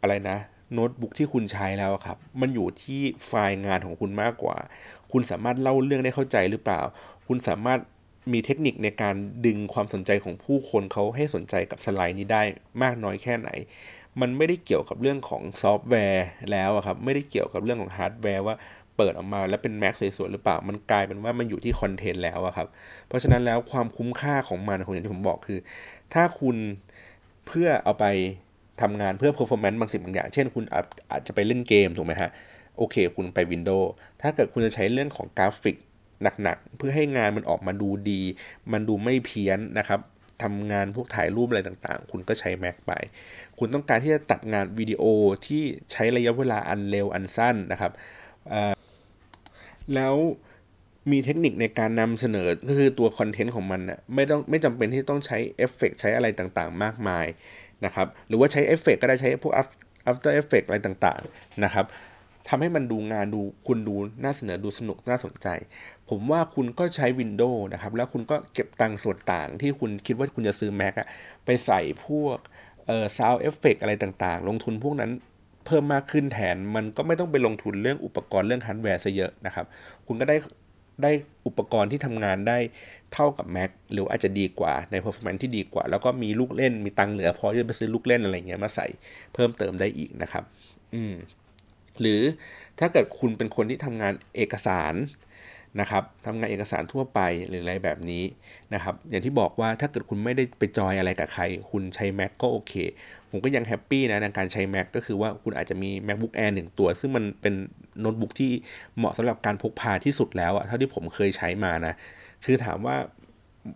[0.00, 0.38] อะไรนะ
[0.74, 4.56] โน้ตบุ๊กที่คุณใช้แล้วครับ มันอยู่ที่ไฟล์งานของคุณมากกว่า
[5.12, 6.80] คุณสามารถเล่าเรื่องได้เข้าใจหรือเปล่า
[7.28, 7.80] คุณสามารถ
[8.32, 9.14] มีเทคนิคในการ
[9.46, 12.42] ดึงความสนใจของผู้คนเขาให้สนใจกับสไลด์นี้ได้
[12.82, 13.50] มากน้อยแค่ไหน
[14.20, 18.56] มันไม่ได้เกี่ยวกับเรื่องของซอฟต์แวร์แล้วครับ ไม่ได้เกี่ยวกับเรื่องของฮาร์ดแวร์ว่า
[18.96, 22.68] เปิดออกมาแล้วเป็น Mac สวยๆหรือเปล่า มันกลายเป็นว่ามันอยู่ที่คอนเทนต์แล้วครับ
[23.08, 25.58] เพราะฉะนั้นแล้วความคุ้มค่าของมันของอย่างที่ผมบอกคือ
[26.14, 26.56] ถ้าคุณ
[27.46, 28.06] เพื่อเอาไป
[28.80, 30.64] ทำงานเพื่อ performance บางสิ่งบางอย่าง เช่นคุณ
[31.10, 32.30] อาจจะไปเล่นเกมถูกไหมฮะ
[32.78, 33.86] โอเค คุณไป Windows
[34.20, 35.76] ถ้าเกิดคุณจะใช้เรื่องของกราฟิก
[36.42, 38.22] หนักๆ เพื่อให้งานมันออกมาดูดี
[38.72, 40.00] มันดูไม่เพี้ยนนะครับ
[40.42, 42.92] ทำงานพวกถ่ายรูปอะไรต่างๆ คุณก็ใช้ Mac ไป
[43.58, 45.02] คุณต้องการที่จะตัดงานวิดีโอ
[45.46, 45.62] ที่
[45.92, 47.92] ใช้ระยะเวลาอันเร็วอันสั้นนะครับ
[49.94, 50.14] แล้ว
[51.12, 57.26] มีเทคนิคในการนำเสนอก็คือตัวคอนเทนต์ของมันนะไม่ต้องไม่จำเป็นที่ต้องใช้เอฟเฟกต์ใช้อะไรต่างๆ มากมาย
[57.84, 59.54] นะครับหรือว่าใช้เอฟเฟกต์ก็ได้ใช้พวก
[60.10, 61.86] After Effect อะไรต่างๆนะครับ
[62.48, 65.48] ทำให้มันดูงานดูคุณดูน่าเสนอดูสนุกน่าสนใจ
[66.10, 71.08] ผมว่าคุณก็ใช้ Windows นะครับ แล้วคุณก็เก็บตังค์ส่วนต่างที่คุณคิดว่าคุณจะซื้อ Mac อะ
[71.44, 72.38] ไปใส่พวก
[72.86, 75.10] เอ่อ Sound Effect อะไรต่างๆ ลงทุนพวกนั้น
[75.66, 79.66] เพิ่มมากขึ้นแทน มันก็ไม่ต้องไปลงทุนเรื่องอุปกรณ์เรื่องฮาร์ดแวร์ซะเยอะนะครับ
[80.06, 80.36] คุณก็ได้
[81.02, 81.12] ได้
[81.46, 82.58] อุปกรณ์ที่ทำงานได้
[83.12, 88.86] เท่ากับ Mac หรืออาจจะดีกว่าใน performance ที่ดีกว่า แล้วก็มีลูกเล่นมีตังเหลือพอที่จะไปซื้อลูกเล่นอะไรเงี้ยมาใส่
[89.34, 90.44] เพิ่มเติมได้อีกนะครับ
[90.94, 91.14] อืม
[92.00, 92.20] หรือ
[92.78, 94.94] ถ้าเกิดคุณเป็นคนที่ทำงานเอกสาร
[95.80, 98.24] นะครับทำงานเอกสารทั่วไปหรืออะไรแบบนี้
[98.74, 102.72] นะครับอย่างที่บอกว่าถ้าเกิดคุณไม่ได้ไปจอยอะไรกับใคร คุณใช้ Mac ก็โอเค
[103.30, 107.54] ผมก็ยังแฮปปี้นะในการใช้ Mac ก็คือว่าคุณอาจจะมี MacBook Air 1 ตัว ซึ่งมันเป็น
[108.00, 108.52] โน้ตบุ๊กที่
[108.96, 111.94] เหมาะสำหรับการพกพาที่สุดแล้วอะเท่าที่ผมเคยใช้มานะ
[112.44, 112.96] คือถามว่า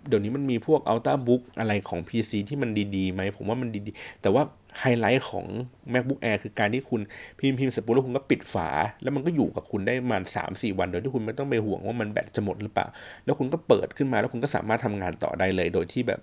[0.09, 4.43] เดี๋ยวนี้มันมีพวก Ultrabook อะไรของ PC ที่มันดีๆไหมผมว่ามันดีๆ แต่ว่า
[4.81, 5.47] ไฮไลท์ของ
[5.93, 7.01] MacBook Air คือการที่คุณ
[7.39, 8.69] พิมพ์พิมพ์เสร็จปุ๊บแล้วคุณก็ปิดฝา
[9.03, 12.87] แล้วมันก็อยู่กับคุณได้ประมาณ3-4 วัน โดยที่คุณไม่ต้องไปห่วงว่ามันแบตจะหมดหรือเปล่า
[13.25, 16.21] แล้วคุณก็เปิดขึ้นมาแล้วคุณก็สามารถทำงานต่อได้เลย โดยที่แบบ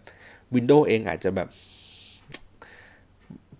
[0.56, 1.50] Windows เองอาจจะแบบ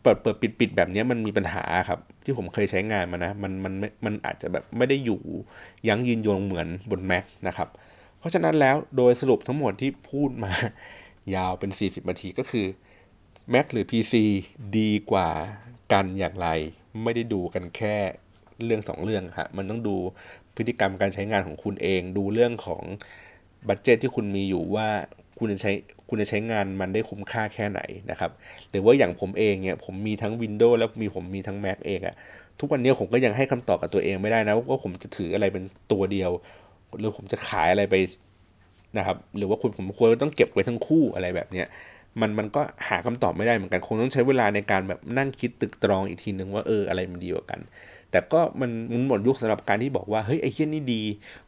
[0.02, 3.74] เปิดเปิดปิดปิดแบบนี้มันมีปัญหาครับ ที่ผมเคยใช้งานมานะ มันมัน
[4.06, 5.22] มันอาจจะแบบไม่ได้อยู่
[5.88, 7.70] ยั้งยืนยงเหมือนบน Mac นะครับ
[8.20, 10.52] เพราะฉะนั้นแล้วโดยสรุปทั้งหมดที่พูดมา
[11.36, 12.66] ยาวเป็น 40นาทีก็คือ
[13.52, 14.14] Mac หรือ PC
[14.78, 15.30] ดีกว่า
[15.94, 16.48] กันอย่างไร
[17.04, 17.96] ไม่ได้ดูกันแค่
[18.66, 19.96] เรื่องสองเรื่องครับมันต้องดู
[20.56, 22.84] พฤติกรรมการใช้งานของคุณเอง ดูเรื่องของ
[23.68, 24.88] บัตเจตที่คุณมีอยู่ว่า
[25.40, 25.72] คุณจะใช้
[26.10, 27.82] คุณจะใช้งานมันได้คุ้มค่าแค่ไหน
[28.12, 28.32] นะครับ
[28.70, 32.16] หรือว่าอย่างผมเองเนี่ยผมมีทั้ง Windows แล้วมีผมมีทั้ง Mac เองอะ
[32.60, 36.32] ทุกวันนี้ผมก็ยังให้คำตอบกับตัวเองไม่ได้นะว่าผมจะถืออะไรเป็นตัวเดียว
[37.00, 37.96] หรือผมจะขายอะไรไป
[38.98, 41.68] นะครับ หรือว่าคุณผมควรต้องเก็บไว้ทั้งคู่อะไรแบบเนี้ย
[42.22, 47.60] มันมันก็หาคำตอบไม่ได้เหมือนกัน คงต้องใช้เวลาในการแบบนั่งคิดตึกตรองอีกทีหนึ่งว่าเอออะไรมันดีกว่ากัน
[48.12, 51.02] แต่ก็มันมันหมดยุคสำหรับการที่บอกว่าเฮ้ยไอ้เฮี้ยนี่ดี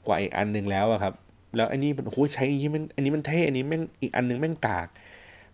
[0.05, 1.13] กว่าอีกอันหนึ่งแล้วอะครับ
[1.55, 4.87] แล้วอันนี้มันโอ้ใช้อันนี้มันอันนี้มันเท่อันนี้แม่งอีกอันหนึ่งแม่งกาก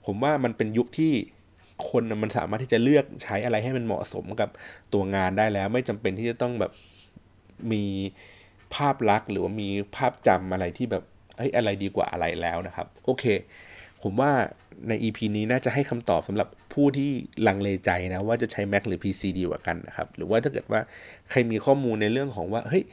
[0.05, 1.11] ผมว่ามันเป็นยุคที่
[1.89, 4.49] คนมันสามารถที่จะเลือกใช้อะไรให้มันเหมาะสมกับ
[4.93, 6.71] ตัวงานได้แล้ว ไม่จำเป็นที่จะต้องแบบ
[7.71, 7.83] มี
[8.75, 11.03] ภาพลักษณ์หรือว่ามีภาพจำอะไรที่แบบ
[11.37, 13.25] เฮ้ยอะไรดีกว่าอะไรแล้วนะครับ โอเค
[14.03, 14.31] ผมว่า
[14.87, 17.09] ใน EP นี้น่าจะให้คำตอบสำหรับผู้ที่
[17.47, 20.81] ลังเลใจนะ ว่าจะใช้ Mac หรือ PC ดีกว่ากันนะครับ หรือว่าถ้าเกิดว่า
[21.29, 22.83] ใครมีข้อมูลในเรื่องของว่าเฮ้ย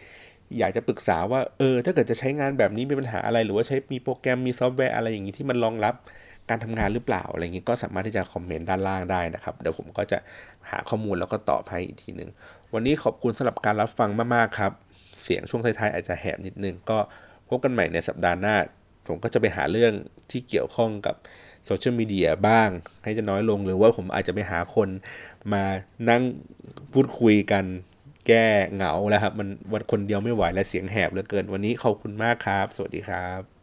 [0.59, 5.95] อยากจะปรึกษาว่าเออถ้าเกิดจะใช้งานแบบนี้มีปัญหาอะไร หรือว่าใช้มีโปรแกรมมีซอฟต์แวร์อะไรอย่างนี้ที่มันรองรับ
[6.51, 10.19] การทำงานหรือเปล่าอะไรอย่างนี้ก็สามารถที่จะคอมเมนต์ด้านล่างได้นะครับ เดี๋ยวผมก็จะ
[10.71, 12.31] หาข้อมูลแล้วก็ตอบให้อีกทีหนึ่ง
[12.75, 14.73] วันนี้ขอบคุณสำหรับการรับฟังมาก ๆ ครับ
[15.23, 16.99] เสียงช่วงท้ายๆอาจจะแหบนิดนึงก็
[17.49, 18.55] พบกันใหม่ในสัปดาห์หน้า
[19.09, 19.93] ผมก็จะไปหาเรื่อง
[20.31, 21.15] ที่เกี่ยวข้องกับ
[21.67, 22.69] โซเชียลมีเดียบ้าง
[23.03, 24.89] ให้จะน้อยลงหรือว่าผมอาจจะไปหาคน
[25.53, 25.65] มา
[26.09, 26.23] นั่ง
[26.93, 27.65] พูดคุยกัน
[28.27, 33.58] แก้เหงาแล้วครับ มันวันคนเดียวไม่ไหวและเสียงแหบเหลือเกิน วันนี้ขอบคุณมากครับ สวัสดีครับ